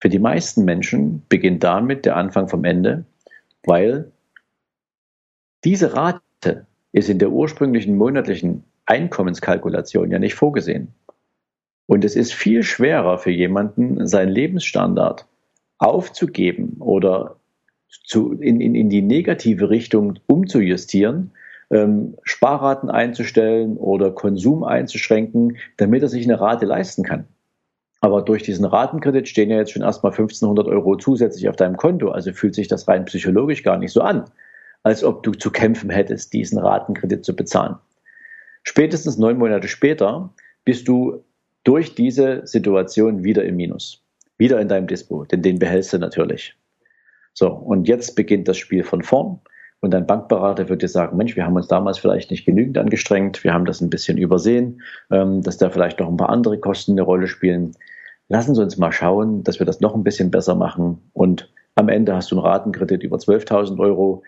Für 0.00 0.10
die 0.10 0.18
meisten 0.18 0.64
Menschen 0.64 1.22
beginnt 1.30 1.64
damit 1.64 2.04
der 2.04 2.16
Anfang 2.16 2.48
vom 2.48 2.64
Ende, 2.64 3.04
weil 3.64 4.12
diese 5.64 5.94
Rate 5.94 6.66
ist 6.92 7.08
in 7.08 7.18
der 7.18 7.30
ursprünglichen 7.30 7.96
monatlichen 7.96 8.64
Einkommenskalkulation 8.86 10.10
ja 10.10 10.18
nicht 10.18 10.34
vorgesehen. 10.34 10.94
Und 11.86 12.04
es 12.04 12.16
ist 12.16 12.32
viel 12.32 12.62
schwerer 12.62 13.18
für 13.18 13.30
jemanden, 13.30 14.06
seinen 14.06 14.30
Lebensstandard 14.30 15.26
aufzugeben 15.78 16.76
oder 16.80 17.36
zu, 17.88 18.32
in, 18.32 18.60
in, 18.60 18.74
in 18.74 18.88
die 18.88 19.02
negative 19.02 19.70
Richtung 19.70 20.18
umzujustieren, 20.26 21.32
ähm, 21.70 22.16
Sparraten 22.22 22.90
einzustellen 22.90 23.76
oder 23.76 24.10
Konsum 24.10 24.64
einzuschränken, 24.64 25.58
damit 25.76 26.02
er 26.02 26.08
sich 26.08 26.24
eine 26.24 26.40
Rate 26.40 26.66
leisten 26.66 27.02
kann. 27.02 27.26
Aber 28.00 28.22
durch 28.22 28.42
diesen 28.42 28.66
Ratenkredit 28.66 29.28
stehen 29.28 29.50
ja 29.50 29.56
jetzt 29.56 29.72
schon 29.72 29.82
erstmal 29.82 30.12
1500 30.12 30.66
Euro 30.66 30.96
zusätzlich 30.96 31.48
auf 31.48 31.56
deinem 31.56 31.76
Konto. 31.76 32.10
Also 32.10 32.32
fühlt 32.32 32.54
sich 32.54 32.68
das 32.68 32.86
rein 32.86 33.06
psychologisch 33.06 33.62
gar 33.62 33.78
nicht 33.78 33.92
so 33.92 34.02
an, 34.02 34.24
als 34.84 35.02
ob 35.02 35.22
du 35.22 35.32
zu 35.32 35.50
kämpfen 35.50 35.90
hättest, 35.90 36.32
diesen 36.32 36.58
Ratenkredit 36.58 37.24
zu 37.24 37.34
bezahlen. 37.34 37.76
Spätestens 38.62 39.18
neun 39.18 39.38
Monate 39.38 39.66
später 39.66 40.32
bist 40.64 40.86
du 40.86 41.24
durch 41.64 41.94
diese 41.94 42.46
Situation 42.46 43.24
wieder 43.24 43.44
im 43.44 43.56
Minus. 43.56 44.02
Wieder 44.38 44.60
in 44.60 44.68
deinem 44.68 44.86
Dispo, 44.86 45.24
denn 45.24 45.42
den 45.42 45.58
behältst 45.58 45.92
du 45.92 45.98
natürlich. 45.98 46.54
So, 47.32 47.48
und 47.50 47.88
jetzt 47.88 48.14
beginnt 48.14 48.46
das 48.46 48.58
Spiel 48.58 48.84
von 48.84 49.02
vorn. 49.02 49.40
Und 49.80 49.90
dein 49.90 50.06
Bankberater 50.06 50.68
wird 50.68 50.82
dir 50.82 50.88
sagen, 50.88 51.16
Mensch, 51.16 51.36
wir 51.36 51.44
haben 51.44 51.56
uns 51.56 51.68
damals 51.68 51.98
vielleicht 51.98 52.30
nicht 52.30 52.46
genügend 52.46 52.78
angestrengt, 52.78 53.44
wir 53.44 53.52
haben 53.52 53.66
das 53.66 53.80
ein 53.80 53.90
bisschen 53.90 54.16
übersehen, 54.16 54.80
ähm, 55.10 55.42
dass 55.42 55.58
da 55.58 55.68
vielleicht 55.68 56.00
noch 56.00 56.08
ein 56.08 56.16
paar 56.16 56.30
andere 56.30 56.58
Kosten 56.58 56.92
eine 56.92 57.02
Rolle 57.02 57.26
spielen. 57.26 57.74
Lassen 58.28 58.54
Sie 58.54 58.62
uns 58.62 58.78
mal 58.78 58.92
schauen, 58.92 59.44
dass 59.44 59.58
wir 59.58 59.66
das 59.66 59.80
noch 59.80 59.94
ein 59.94 60.04
bisschen 60.04 60.30
besser 60.30 60.54
machen. 60.54 60.98
Und 61.12 61.52
am 61.74 61.88
Ende 61.88 62.14
hast 62.14 62.30
du 62.30 62.36
einen 62.36 62.46
Ratenkredit 62.46 63.02
über 63.02 63.18
12.000 63.18 63.78
Euro, 63.78 64.22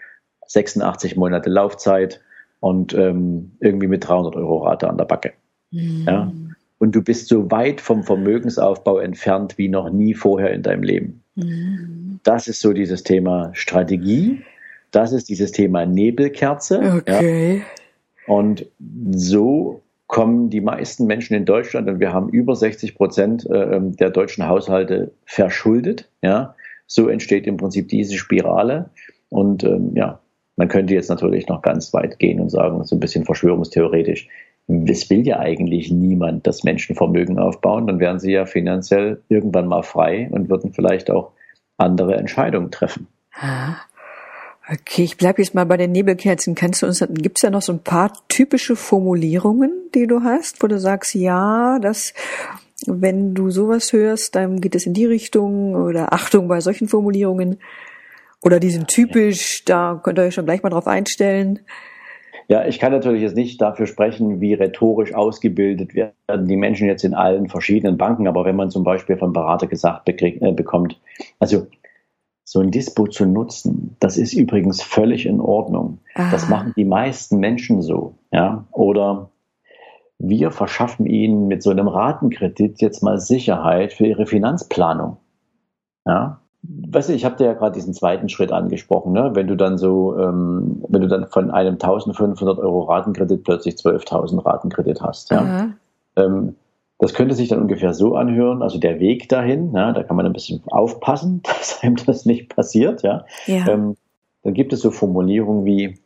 86 0.46 1.16
Monate 1.16 1.50
Laufzeit 1.50 2.20
und 2.60 2.94
ähm, 2.94 3.52
irgendwie 3.60 3.88
mit 3.88 4.06
300 4.06 4.36
Euro 4.36 4.64
Rate 4.64 4.88
an 4.88 4.98
der 4.98 5.04
Backe. 5.04 5.32
Mhm. 5.70 6.04
Ja? 6.06 6.32
und 6.78 6.94
du 6.94 7.02
bist 7.02 7.28
so 7.28 7.50
weit 7.50 7.80
vom 7.80 8.02
Vermögensaufbau 8.02 8.98
entfernt 8.98 9.56
wie 9.58 9.68
noch 9.68 9.90
nie 9.90 10.14
vorher 10.14 10.52
in 10.52 10.62
deinem 10.62 10.82
Leben. 10.82 11.22
Mhm. 11.34 12.20
Das 12.22 12.48
ist 12.48 12.60
so 12.60 12.72
dieses 12.72 13.02
Thema 13.02 13.50
Strategie. 13.54 14.42
Das 14.90 15.12
ist 15.12 15.28
dieses 15.28 15.52
Thema 15.52 15.86
Nebelkerze. 15.86 16.98
Okay. 16.98 17.58
Ja. 17.58 18.34
Und 18.34 18.66
so 19.12 19.82
kommen 20.06 20.50
die 20.50 20.60
meisten 20.60 21.06
Menschen 21.06 21.34
in 21.34 21.44
Deutschland 21.44 21.88
und 21.88 21.98
wir 21.98 22.12
haben 22.12 22.28
über 22.28 22.54
60 22.54 22.94
Prozent 22.94 23.48
äh, 23.50 23.80
der 23.80 24.10
deutschen 24.10 24.46
Haushalte 24.46 25.12
verschuldet. 25.24 26.08
Ja, 26.22 26.54
so 26.86 27.08
entsteht 27.08 27.46
im 27.46 27.56
Prinzip 27.56 27.88
diese 27.88 28.16
Spirale. 28.16 28.90
Und 29.28 29.64
ähm, 29.64 29.92
ja, 29.94 30.20
man 30.56 30.68
könnte 30.68 30.94
jetzt 30.94 31.10
natürlich 31.10 31.48
noch 31.48 31.62
ganz 31.62 31.92
weit 31.94 32.18
gehen 32.18 32.40
und 32.40 32.50
sagen, 32.50 32.82
so 32.84 32.96
ein 32.96 33.00
bisschen 33.00 33.24
verschwörungstheoretisch 33.24 34.28
es 34.68 35.08
will 35.10 35.26
ja 35.26 35.38
eigentlich 35.38 35.90
niemand, 35.90 36.46
dass 36.46 36.64
Menschen 36.64 36.96
Vermögen 36.96 37.38
aufbauen, 37.38 37.86
dann 37.86 38.00
wären 38.00 38.18
sie 38.18 38.32
ja 38.32 38.46
finanziell 38.46 39.22
irgendwann 39.28 39.68
mal 39.68 39.82
frei 39.82 40.28
und 40.30 40.48
würden 40.48 40.72
vielleicht 40.72 41.10
auch 41.10 41.32
andere 41.76 42.16
Entscheidungen 42.16 42.70
treffen. 42.70 43.06
Okay, 44.68 45.04
ich 45.04 45.16
bleibe 45.16 45.40
jetzt 45.40 45.54
mal 45.54 45.66
bei 45.66 45.76
den 45.76 45.92
Nebelkerzen. 45.92 46.56
Kannst 46.56 46.82
du 46.82 46.86
uns, 46.86 47.04
gibt 47.10 47.38
es 47.38 47.42
ja 47.42 47.50
noch 47.50 47.62
so 47.62 47.72
ein 47.72 47.84
paar 47.84 48.12
typische 48.28 48.74
Formulierungen, 48.74 49.70
die 49.94 50.08
du 50.08 50.22
hast, 50.24 50.62
wo 50.62 50.66
du 50.66 50.80
sagst, 50.80 51.14
ja, 51.14 51.78
das, 51.78 52.12
wenn 52.86 53.34
du 53.34 53.50
sowas 53.50 53.92
hörst, 53.92 54.34
dann 54.34 54.60
geht 54.60 54.74
es 54.74 54.86
in 54.86 54.94
die 54.94 55.06
Richtung 55.06 55.76
oder 55.76 56.12
Achtung 56.12 56.48
bei 56.48 56.60
solchen 56.60 56.88
Formulierungen 56.88 57.58
oder 58.42 58.60
die 58.60 58.70
sind 58.70 58.88
typisch, 58.88 59.64
da 59.64 60.00
könnt 60.02 60.18
ihr 60.18 60.24
euch 60.24 60.34
schon 60.34 60.44
gleich 60.44 60.62
mal 60.62 60.70
drauf 60.70 60.86
einstellen. 60.86 61.60
Ja, 62.48 62.64
ich 62.64 62.78
kann 62.78 62.92
natürlich 62.92 63.22
jetzt 63.22 63.34
nicht 63.34 63.60
dafür 63.60 63.86
sprechen, 63.86 64.40
wie 64.40 64.54
rhetorisch 64.54 65.12
ausgebildet 65.14 65.94
werden 65.94 66.46
die 66.46 66.56
Menschen 66.56 66.86
jetzt 66.86 67.04
in 67.04 67.14
allen 67.14 67.48
verschiedenen 67.48 67.98
Banken, 67.98 68.28
aber 68.28 68.44
wenn 68.44 68.54
man 68.54 68.70
zum 68.70 68.84
Beispiel 68.84 69.16
vom 69.16 69.32
Berater 69.32 69.66
gesagt 69.66 70.08
äh, 70.08 70.52
bekommt, 70.52 71.00
also 71.40 71.66
so 72.44 72.60
ein 72.60 72.70
Dispo 72.70 73.08
zu 73.08 73.26
nutzen, 73.26 73.96
das 73.98 74.16
ist 74.16 74.32
übrigens 74.32 74.80
völlig 74.80 75.26
in 75.26 75.40
Ordnung. 75.40 75.98
Aha. 76.14 76.30
Das 76.30 76.48
machen 76.48 76.72
die 76.76 76.84
meisten 76.84 77.38
Menschen 77.38 77.82
so, 77.82 78.14
ja. 78.30 78.64
Oder 78.70 79.30
wir 80.18 80.52
verschaffen 80.52 81.06
ihnen 81.06 81.48
mit 81.48 81.64
so 81.64 81.70
einem 81.70 81.88
Ratenkredit 81.88 82.80
jetzt 82.80 83.02
mal 83.02 83.18
Sicherheit 83.18 83.92
für 83.92 84.06
ihre 84.06 84.26
Finanzplanung. 84.26 85.16
Ja, 86.06 86.40
weißt 86.68 87.08
du, 87.08 87.12
ich 87.12 87.24
habe 87.24 87.36
dir 87.36 87.46
ja 87.46 87.52
gerade 87.54 87.74
diesen 87.74 87.94
zweiten 87.94 88.28
Schritt 88.28 88.52
angesprochen, 88.52 89.12
ne? 89.12 89.30
wenn 89.34 89.46
du 89.46 89.56
dann 89.56 89.78
so, 89.78 90.16
ähm, 90.18 90.82
wenn 90.88 91.02
du 91.02 91.08
dann 91.08 91.26
von 91.26 91.50
einem 91.50 91.74
1500 91.74 92.58
Euro 92.58 92.82
Ratenkredit 92.82 93.44
plötzlich 93.44 93.74
12.000 93.74 94.44
Ratenkredit 94.44 95.00
hast. 95.00 95.30
Ja? 95.30 95.42
Ähm, 96.16 96.56
das 96.98 97.12
könnte 97.12 97.34
sich 97.34 97.48
dann 97.48 97.60
ungefähr 97.60 97.92
so 97.92 98.16
anhören, 98.16 98.62
also 98.62 98.78
der 98.78 99.00
Weg 99.00 99.28
dahin, 99.28 99.72
ja, 99.74 99.92
da 99.92 100.02
kann 100.02 100.16
man 100.16 100.24
ein 100.24 100.32
bisschen 100.32 100.62
aufpassen, 100.68 101.42
dass 101.44 101.82
einem 101.82 101.96
das 101.96 102.24
nicht 102.24 102.54
passiert. 102.54 103.02
Ja? 103.02 103.24
ja. 103.46 103.68
Ähm, 103.68 103.96
dann 104.42 104.54
gibt 104.54 104.72
es 104.72 104.80
so 104.80 104.90
Formulierungen 104.90 105.64
wie, 105.64 105.98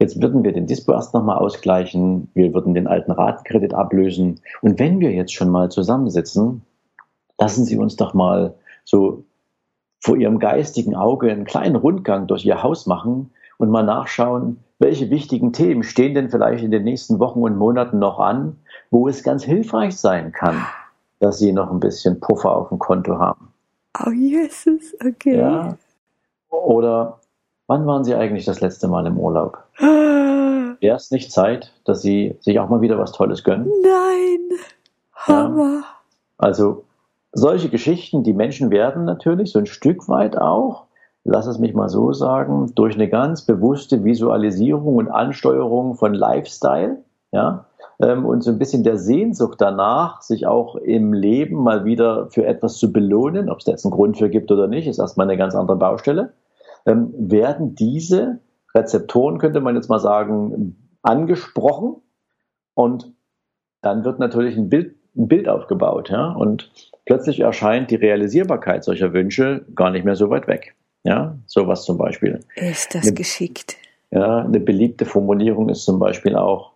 jetzt 0.00 0.20
würden 0.20 0.42
wir 0.42 0.52
den 0.52 0.66
Dispo 0.66 0.92
erst 0.92 1.14
nochmal 1.14 1.38
ausgleichen, 1.38 2.30
wir 2.34 2.52
würden 2.54 2.74
den 2.74 2.86
alten 2.86 3.12
Ratenkredit 3.12 3.74
ablösen 3.74 4.40
und 4.62 4.78
wenn 4.78 5.00
wir 5.00 5.12
jetzt 5.12 5.34
schon 5.34 5.50
mal 5.50 5.70
zusammensitzen, 5.70 6.62
lassen 7.38 7.64
Sie 7.64 7.76
uns 7.76 7.96
doch 7.96 8.14
mal 8.14 8.54
so 8.84 9.24
vor 10.00 10.16
ihrem 10.16 10.38
geistigen 10.38 10.94
Auge 10.94 11.30
einen 11.30 11.44
kleinen 11.44 11.76
Rundgang 11.76 12.26
durch 12.26 12.44
ihr 12.44 12.62
Haus 12.62 12.86
machen 12.86 13.30
und 13.58 13.70
mal 13.70 13.82
nachschauen, 13.82 14.58
welche 14.78 15.10
wichtigen 15.10 15.52
Themen 15.52 15.82
stehen 15.82 16.14
denn 16.14 16.30
vielleicht 16.30 16.62
in 16.62 16.70
den 16.70 16.84
nächsten 16.84 17.18
Wochen 17.18 17.42
und 17.42 17.56
Monaten 17.56 17.98
noch 17.98 18.20
an, 18.20 18.56
wo 18.90 19.08
es 19.08 19.22
ganz 19.22 19.42
hilfreich 19.42 19.96
sein 19.96 20.32
kann, 20.32 20.64
dass 21.18 21.38
sie 21.38 21.52
noch 21.52 21.70
ein 21.70 21.80
bisschen 21.80 22.20
Puffer 22.20 22.54
auf 22.54 22.68
dem 22.68 22.78
Konto 22.78 23.18
haben. 23.18 23.52
Oh, 24.06 24.10
Jesus, 24.10 24.94
okay. 25.04 25.38
Ja. 25.38 25.76
Oder 26.50 27.18
wann 27.66 27.86
waren 27.86 28.04
Sie 28.04 28.14
eigentlich 28.14 28.44
das 28.44 28.60
letzte 28.60 28.86
Mal 28.86 29.06
im 29.06 29.18
Urlaub? 29.18 29.58
Wäre 29.78 30.96
es 30.96 31.10
nicht 31.10 31.32
Zeit, 31.32 31.72
dass 31.84 32.02
Sie 32.02 32.36
sich 32.40 32.60
auch 32.60 32.68
mal 32.68 32.80
wieder 32.80 32.98
was 32.98 33.12
Tolles 33.12 33.42
gönnen? 33.42 33.68
Nein, 33.82 34.58
Hammer. 35.12 35.80
Ja. 35.80 35.84
Also 36.38 36.84
solche 37.32 37.68
Geschichten, 37.68 38.22
die 38.22 38.32
Menschen 38.32 38.70
werden 38.70 39.04
natürlich 39.04 39.52
so 39.52 39.58
ein 39.58 39.66
Stück 39.66 40.08
weit 40.08 40.36
auch, 40.36 40.86
lass 41.24 41.46
es 41.46 41.58
mich 41.58 41.74
mal 41.74 41.88
so 41.88 42.12
sagen, 42.12 42.72
durch 42.74 42.94
eine 42.94 43.08
ganz 43.08 43.42
bewusste 43.42 44.04
Visualisierung 44.04 44.96
und 44.96 45.08
Ansteuerung 45.08 45.94
von 45.94 46.14
Lifestyle, 46.14 46.98
ja, 47.32 47.66
ähm, 48.00 48.24
und 48.24 48.42
so 48.42 48.50
ein 48.50 48.58
bisschen 48.58 48.84
der 48.84 48.96
Sehnsucht 48.96 49.60
danach, 49.60 50.22
sich 50.22 50.46
auch 50.46 50.76
im 50.76 51.12
Leben 51.12 51.62
mal 51.62 51.84
wieder 51.84 52.28
für 52.30 52.46
etwas 52.46 52.78
zu 52.78 52.92
belohnen, 52.92 53.50
ob 53.50 53.58
es 53.58 53.64
da 53.64 53.72
jetzt 53.72 53.84
einen 53.84 53.92
Grund 53.92 54.16
für 54.16 54.30
gibt 54.30 54.50
oder 54.50 54.66
nicht, 54.66 54.86
ist 54.86 54.98
erstmal 54.98 55.26
eine 55.28 55.36
ganz 55.36 55.54
andere 55.54 55.76
Baustelle, 55.76 56.32
ähm, 56.86 57.12
werden 57.18 57.74
diese 57.74 58.38
Rezeptoren, 58.74 59.38
könnte 59.38 59.60
man 59.60 59.74
jetzt 59.74 59.88
mal 59.88 59.98
sagen, 59.98 60.76
angesprochen 61.02 61.96
und 62.74 63.12
dann 63.82 64.04
wird 64.04 64.18
natürlich 64.18 64.56
ein 64.56 64.68
Bild, 64.68 64.97
ein 65.18 65.28
Bild 65.28 65.48
aufgebaut, 65.48 66.10
ja, 66.10 66.30
und 66.30 66.70
plötzlich 67.04 67.40
erscheint 67.40 67.90
die 67.90 67.96
Realisierbarkeit 67.96 68.84
solcher 68.84 69.12
Wünsche 69.12 69.64
gar 69.74 69.90
nicht 69.90 70.04
mehr 70.04 70.16
so 70.16 70.30
weit 70.30 70.46
weg. 70.46 70.74
Ja, 71.04 71.36
sowas 71.46 71.84
zum 71.84 71.98
Beispiel. 71.98 72.40
Ist 72.54 72.94
das 72.94 73.04
eine, 73.04 73.14
geschickt? 73.14 73.76
Ja, 74.10 74.38
eine 74.38 74.60
beliebte 74.60 75.04
Formulierung 75.04 75.68
ist 75.68 75.84
zum 75.84 75.98
Beispiel 75.98 76.36
auch, 76.36 76.72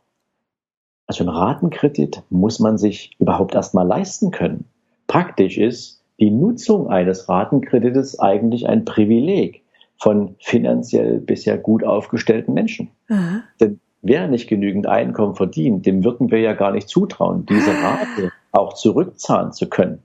also 1.07 1.24
ein 1.24 1.28
Ratenkredit 1.28 2.22
muss 2.31 2.59
man 2.59 2.78
sich 2.78 3.11
überhaupt 3.18 3.55
erstmal 3.55 3.87
leisten 3.87 4.31
können. 4.31 4.64
Praktisch 5.07 5.59
ist 5.59 6.02
die 6.18 6.31
Nutzung 6.31 6.88
eines 6.88 7.28
Ratenkredites 7.28 8.18
eigentlich 8.20 8.68
ein 8.68 8.85
Privileg 8.85 9.62
von 9.98 10.37
finanziell 10.40 11.18
bisher 11.18 11.59
gut 11.59 11.85
aufgestellten 11.85 12.55
Menschen. 12.55 12.90
Aha. 13.09 13.42
Denn 13.61 13.81
wer 14.02 14.28
nicht 14.28 14.48
genügend 14.48 14.86
Einkommen 14.86 15.34
verdient, 15.34 15.86
dem 15.86 16.04
würden 16.04 16.30
wir 16.30 16.40
ja 16.40 16.52
gar 16.52 16.72
nicht 16.72 16.88
zutrauen, 16.88 17.46
diese 17.46 17.70
Rate 17.70 18.32
auch 18.52 18.74
zurückzahlen 18.74 19.52
zu 19.52 19.68
können. 19.68 20.02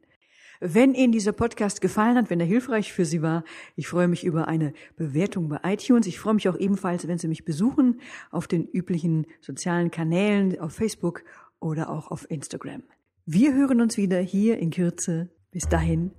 Wenn 0.58 0.94
Ihnen 0.94 1.12
dieser 1.12 1.30
Podcast 1.30 1.80
gefallen 1.80 2.16
hat, 2.16 2.30
wenn 2.30 2.40
er 2.40 2.46
hilfreich 2.46 2.92
für 2.92 3.04
Sie 3.04 3.22
war, 3.22 3.44
ich 3.76 3.86
freue 3.86 4.08
mich 4.08 4.24
über 4.24 4.48
eine 4.48 4.72
Bewertung 4.96 5.48
bei 5.48 5.60
iTunes. 5.62 6.08
Ich 6.08 6.18
freue 6.18 6.34
mich 6.34 6.48
auch 6.48 6.58
ebenfalls, 6.58 7.06
wenn 7.06 7.18
Sie 7.18 7.28
mich 7.28 7.44
besuchen 7.44 8.00
auf 8.32 8.48
den 8.48 8.66
üblichen 8.66 9.28
sozialen 9.40 9.92
Kanälen, 9.92 10.58
auf 10.58 10.72
Facebook 10.72 11.22
oder 11.60 11.90
auch 11.90 12.10
auf 12.10 12.28
Instagram. 12.28 12.82
Wir 13.24 13.54
hören 13.54 13.80
uns 13.80 13.96
wieder 13.96 14.18
hier 14.18 14.58
in 14.58 14.72
Kürze. 14.72 15.28
Bis 15.52 15.68
dahin, 15.68 16.10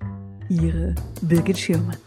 Ihre 0.50 0.94
Birgit 1.22 1.58
Schirmann. 1.58 1.98